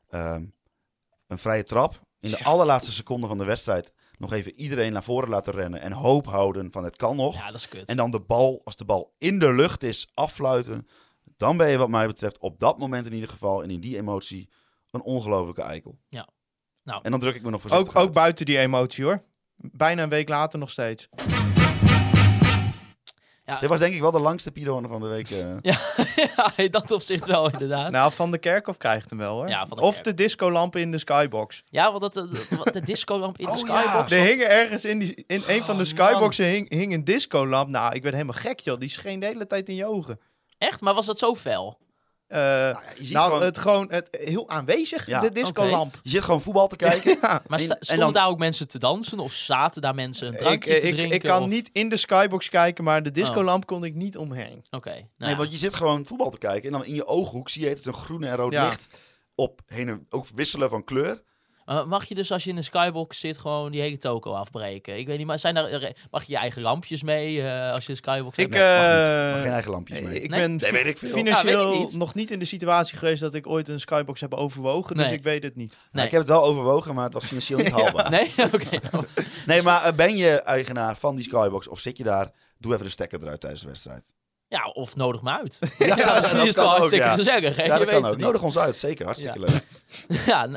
[0.08, 0.44] ehm,
[1.26, 3.92] een vrije trap in de allerlaatste seconde van de wedstrijd.
[4.18, 5.80] Nog even iedereen naar voren laten rennen.
[5.80, 7.34] En hoop houden van het kan nog.
[7.34, 7.88] Ja, dat is kut.
[7.88, 10.86] En dan de bal, als de bal in de lucht is, affluiten.
[11.36, 13.96] Dan ben je wat mij betreft op dat moment in ieder geval en in die
[13.96, 14.48] emotie
[14.90, 15.98] een ongelofelijke eikel.
[16.08, 16.28] Ja.
[16.82, 17.00] Nou.
[17.02, 18.14] En dan druk ik me nog voorzichtig Ook, ook uit.
[18.14, 19.24] buiten die emotie hoor.
[19.56, 21.08] Bijna een week later nog steeds.
[23.44, 25.30] Ja, Dit was denk ik wel de langste Pidone van de week.
[25.30, 25.56] eh.
[26.36, 27.90] ja, in dat opzicht wel inderdaad.
[27.92, 29.48] Nou, Van de Kerkhof krijgt hem wel hoor.
[29.48, 31.62] Ja, Van de of de discolampen in de skybox.
[31.68, 32.28] Ja, want dat,
[32.72, 34.12] de discolamp in de Oh, skybox.
[34.12, 37.68] Er hing ergens in, die, in een van de Oh, skyboxen hing, hing een discolamp.
[37.68, 38.78] Nou, ik werd helemaal gek joh.
[38.78, 40.20] Die scheen de hele tijd in je ogen.
[40.58, 40.80] Echt?
[40.80, 41.78] Maar was dat zo fel?
[42.32, 42.38] Eh,
[42.98, 46.00] je ziet nou, gewoon- het gewoon het, heel aanwezig, Ja, de discolamp.
[46.02, 47.18] Je zit gewoon voetbal te kijken.
[47.20, 49.18] Maar sta- stonden dan- daar ook mensen te dansen?
[49.18, 51.14] Of zaten daar mensen een Ik, drankje te ik, drinken?
[51.14, 54.64] ik kan of- niet in de skybox kijken, maar de discolamp kon ik niet omheen.
[54.70, 54.90] Oké.
[54.90, 55.36] nou Nee, ja.
[55.36, 56.66] want je zit gewoon voetbal te kijken.
[56.66, 58.64] En dan in je ooghoek zie je het een groene en rood Ja.
[58.68, 58.86] licht
[59.34, 61.22] op heen en ook wisselen van kleur.
[61.72, 64.98] Uh, mag je dus als je in een skybox zit gewoon die hele toko afbreken?
[64.98, 67.90] Ik weet niet, maar zijn daar, mag je je eigen lampjes mee eh, als je
[67.90, 68.78] een skybox Ik, hebt?
[68.78, 69.06] Mag niet.
[69.26, 70.20] eh, Mag geen eigen lampjes mee.
[70.22, 70.40] ik Nee?
[70.40, 71.08] ben Nee, weet ik veel.
[71.08, 71.96] financieel Ja, weet ik niet.
[71.98, 75.22] nog niet in de situatie geweest dat ik ooit een skybox heb overwogen, dus ik
[75.22, 75.70] weet het niet.
[75.70, 76.04] Nou, nee.
[76.04, 78.10] ik heb het wel overwogen, maar het was financieel niet haalbaar.
[78.10, 78.30] Nee?
[78.54, 78.78] Oké.
[79.46, 82.30] Nee, maar eh, ben je eigenaar van die skybox of zit je daar?
[82.58, 84.12] Doe even de stekker eruit tijdens de wedstrijd.
[84.48, 85.58] Ja, of nodig me uit.
[85.78, 87.14] Ja, Ja, dat is kan toch ook, hartstikke ja.
[87.14, 87.62] gezellig, hè?
[87.62, 88.18] Ja, je dat weet kan ook.
[88.18, 89.04] Nodig ons uit, zeker.
[89.04, 89.44] Hartstikke Ja.
[89.46, 89.64] leuk.
[90.26, 90.48] Ja,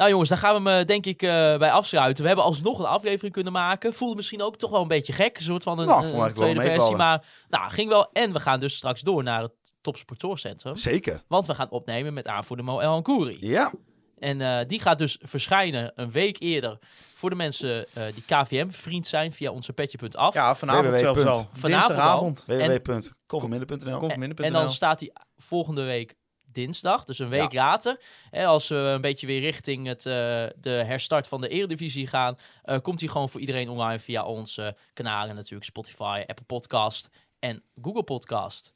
[0.00, 2.22] nou jongens, daar gaan we hem eh, denk ik eh, bij afsluiten.
[2.22, 3.94] We hebben alsnog een aflevering kunnen maken.
[3.94, 5.36] Voelde misschien ook toch wel een beetje gek.
[5.36, 6.96] Een soort van een, Nou, een tweede versie.
[6.96, 8.10] Maar nou, ging wel.
[8.12, 10.76] En we gaan dus straks door naar het Topsportoorcentrum.
[10.76, 11.22] Zeker.
[11.28, 13.36] Want we gaan opnemen met aanvoerder Mo El Ankouri.
[13.40, 13.72] Ja.
[14.20, 16.78] En eh, die gaat dus verschijnen een week eerder
[17.14, 20.34] voor de mensen eh, die KVM-vriend zijn via onze petje.af.
[20.34, 20.96] Ja, vanavond www.
[20.96, 21.48] zelfs al.
[21.52, 24.46] Vanavond www.kofferminder.nl Conforminder.nl.
[24.46, 26.14] En dan staat hij volgende week
[26.52, 28.00] dinsdag, dus een week later.
[28.30, 30.12] Hè, als we een beetje weer richting het, eh,
[30.60, 34.76] de herstart van de Eredivisie gaan, eh, komt hij gewoon voor iedereen online via onze
[34.92, 35.64] kanalen natuurlijk.
[35.64, 38.72] Spotify, Apple Podcast en Google Podcast.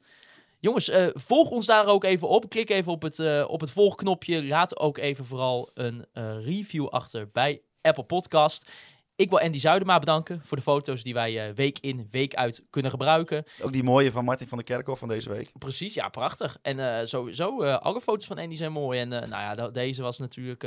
[0.59, 2.49] Jongens, eh, volg ons daar ook even op.
[2.49, 4.45] Klik even op het, op het volgknopje.
[4.45, 6.05] Laat ook even vooral een
[6.41, 8.71] review achter bij Apple Podcast.
[9.17, 12.63] Ik wil Andy Zuidema bedanken voor de foto's die wij eh, week in, week uit
[12.69, 13.43] kunnen gebruiken.
[13.61, 15.49] Ook die mooie van Martin van der Kerkhof van deze week.
[15.57, 16.57] Precies, ja, prachtig.
[16.61, 18.99] En eh, sowieso, eh, alle foto's van Andy zijn mooi.
[18.99, 20.63] En nou ja, de- deze was natuurlijk...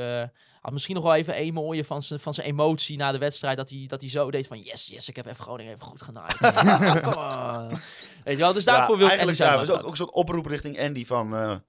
[0.60, 3.56] had misschien nog wel even een mooie van zijn van zijn emotie na de wedstrijd.
[3.56, 4.58] Dat hij, dat hij zo deed van...
[4.58, 6.40] Yes, yes, ik heb even Groningen even goed genaaid.
[7.16, 7.80] On.
[8.24, 10.12] Weet je wel, dus daarvoor wil ik Andy eigenlijk ja, Zuidema dus ook, ook zo'n
[10.12, 11.60] oproep richting Andy van...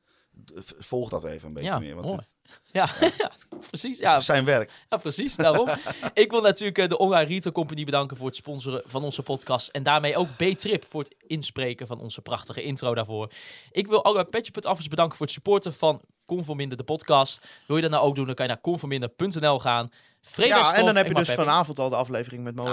[0.79, 1.95] volg dat even een beetje Ja, meer.
[1.95, 2.17] Want mooi.
[2.19, 2.35] het
[2.71, 3.31] Ja, ja,
[3.69, 3.91] precies.
[3.91, 4.71] is Ja, zijn werk.
[4.89, 5.35] Ja, precies.
[5.35, 5.69] Daarom.
[6.13, 9.67] ik wil natuurlijk eh, de Online Retail Company bedanken voor het sponsoren van onze podcast.
[9.67, 13.31] En daarmee ook B-Trip voor het inspreken van onze prachtige intro daarvoor.
[13.71, 17.47] Ik wil alle Petje.affers bedanken voor het supporten van Conforminder, de podcast.
[17.67, 19.91] Wil je dat nou ook doen, dan kan je naar conforminder.nl gaan.
[20.21, 21.47] Vrede Ja, en dan heb je dus Pepping.
[21.47, 22.71] vanavond al de aflevering met Mo Ja,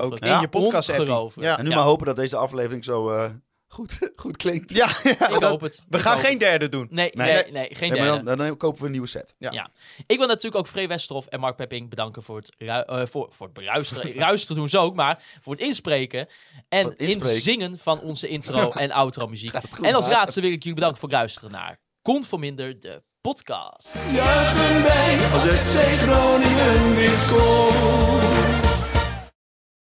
[0.00, 1.32] ook in Ja, je podcast app.
[1.36, 1.58] Ja.
[1.58, 1.76] En nu Ja.
[1.76, 3.30] maar hopen dat deze aflevering zo eh,
[3.68, 4.72] goed, goed klinkt.
[4.72, 5.82] Ja, ja, Ik hoop het.
[5.88, 6.40] we Ik gaan geen het.
[6.40, 6.86] derde doen.
[6.90, 7.52] Nee, nee, Nee.
[7.52, 8.24] nee, geen Nee, maar derde.
[8.24, 9.34] dan, dan kopen we een nieuwe set.
[9.38, 9.50] Ja.
[9.52, 9.70] Ja.
[10.06, 13.28] Ik wil natuurlijk ook Free Westerhof en Mark Pepping bedanken voor het, ru- eh, voor,
[13.30, 14.16] voor het beluisteren.
[14.28, 16.28] Luisteren doen ze ook, maar voor het inspreken.
[16.68, 17.34] En het inspreken.
[17.34, 19.54] inzingen van onze intro en outro muziek.
[19.82, 23.88] En als laatste wil ik jullie bedanken voor het luisteren naar Conforminder, de podcast.
[24.12, 28.47] Juichen wij als FC Groningen wint scoort.